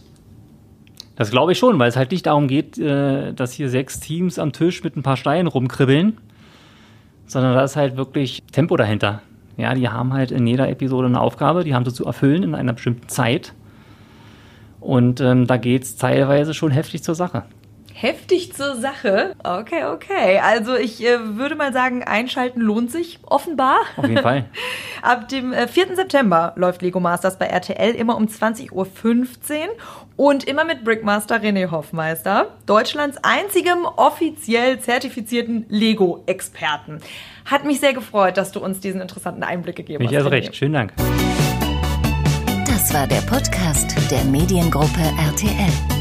Das 1.16 1.30
glaube 1.30 1.52
ich 1.52 1.58
schon, 1.58 1.78
weil 1.78 1.88
es 1.88 1.96
halt 1.96 2.10
nicht 2.10 2.26
darum 2.26 2.48
geht, 2.48 2.76
äh, 2.76 3.32
dass 3.32 3.52
hier 3.52 3.70
sechs 3.70 3.98
Teams 3.98 4.38
am 4.38 4.52
Tisch 4.52 4.84
mit 4.84 4.94
ein 4.94 5.02
paar 5.02 5.16
Steinen 5.16 5.46
rumkribbeln, 5.46 6.18
sondern 7.26 7.54
da 7.54 7.64
ist 7.64 7.76
halt 7.76 7.96
wirklich 7.96 8.42
Tempo 8.52 8.76
dahinter. 8.76 9.22
Ja, 9.56 9.72
die 9.72 9.88
haben 9.88 10.12
halt 10.12 10.32
in 10.32 10.46
jeder 10.46 10.68
Episode 10.68 11.06
eine 11.06 11.18
Aufgabe, 11.18 11.64
die 11.64 11.74
haben 11.74 11.86
sie 11.86 11.94
zu 11.94 12.04
erfüllen 12.04 12.42
in 12.42 12.54
einer 12.54 12.74
bestimmten 12.74 13.08
Zeit. 13.08 13.54
Und 14.80 15.22
ähm, 15.22 15.46
da 15.46 15.56
geht's 15.56 15.96
teilweise 15.96 16.52
schon 16.52 16.72
heftig 16.72 17.02
zur 17.02 17.14
Sache. 17.14 17.44
Heftig 17.98 18.52
zur 18.52 18.76
Sache. 18.76 19.34
Okay, 19.42 19.84
okay. 19.84 20.38
Also 20.44 20.76
ich 20.76 21.02
äh, 21.02 21.38
würde 21.38 21.54
mal 21.54 21.72
sagen, 21.72 22.02
einschalten 22.04 22.60
lohnt 22.60 22.90
sich 22.90 23.20
offenbar. 23.22 23.78
Auf 23.96 24.06
jeden 24.06 24.20
Fall. 24.20 24.44
Ab 25.02 25.30
dem 25.30 25.54
äh, 25.54 25.66
4. 25.66 25.96
September 25.96 26.52
läuft 26.56 26.82
Lego 26.82 27.00
Masters 27.00 27.38
bei 27.38 27.46
RTL 27.46 27.94
immer 27.94 28.18
um 28.18 28.26
20.15 28.26 28.70
Uhr 28.72 28.86
und 30.16 30.44
immer 30.44 30.66
mit 30.66 30.84
Brickmaster 30.84 31.36
René 31.36 31.70
Hoffmeister, 31.70 32.48
Deutschlands 32.66 33.16
einzigem 33.22 33.86
offiziell 33.96 34.78
zertifizierten 34.78 35.64
Lego-Experten. 35.70 36.98
Hat 37.46 37.64
mich 37.64 37.80
sehr 37.80 37.94
gefreut, 37.94 38.36
dass 38.36 38.52
du 38.52 38.60
uns 38.60 38.78
diesen 38.80 39.00
interessanten 39.00 39.42
Einblick 39.42 39.76
gegeben 39.76 40.04
Ich 40.04 40.10
hast. 40.10 40.16
also 40.16 40.28
René. 40.28 40.32
recht. 40.32 40.54
Schönen 40.54 40.74
Dank. 40.74 40.92
Das 42.66 42.92
war 42.92 43.06
der 43.06 43.22
Podcast 43.22 43.96
der 44.10 44.22
Mediengruppe 44.24 45.00
RTL. 45.30 45.95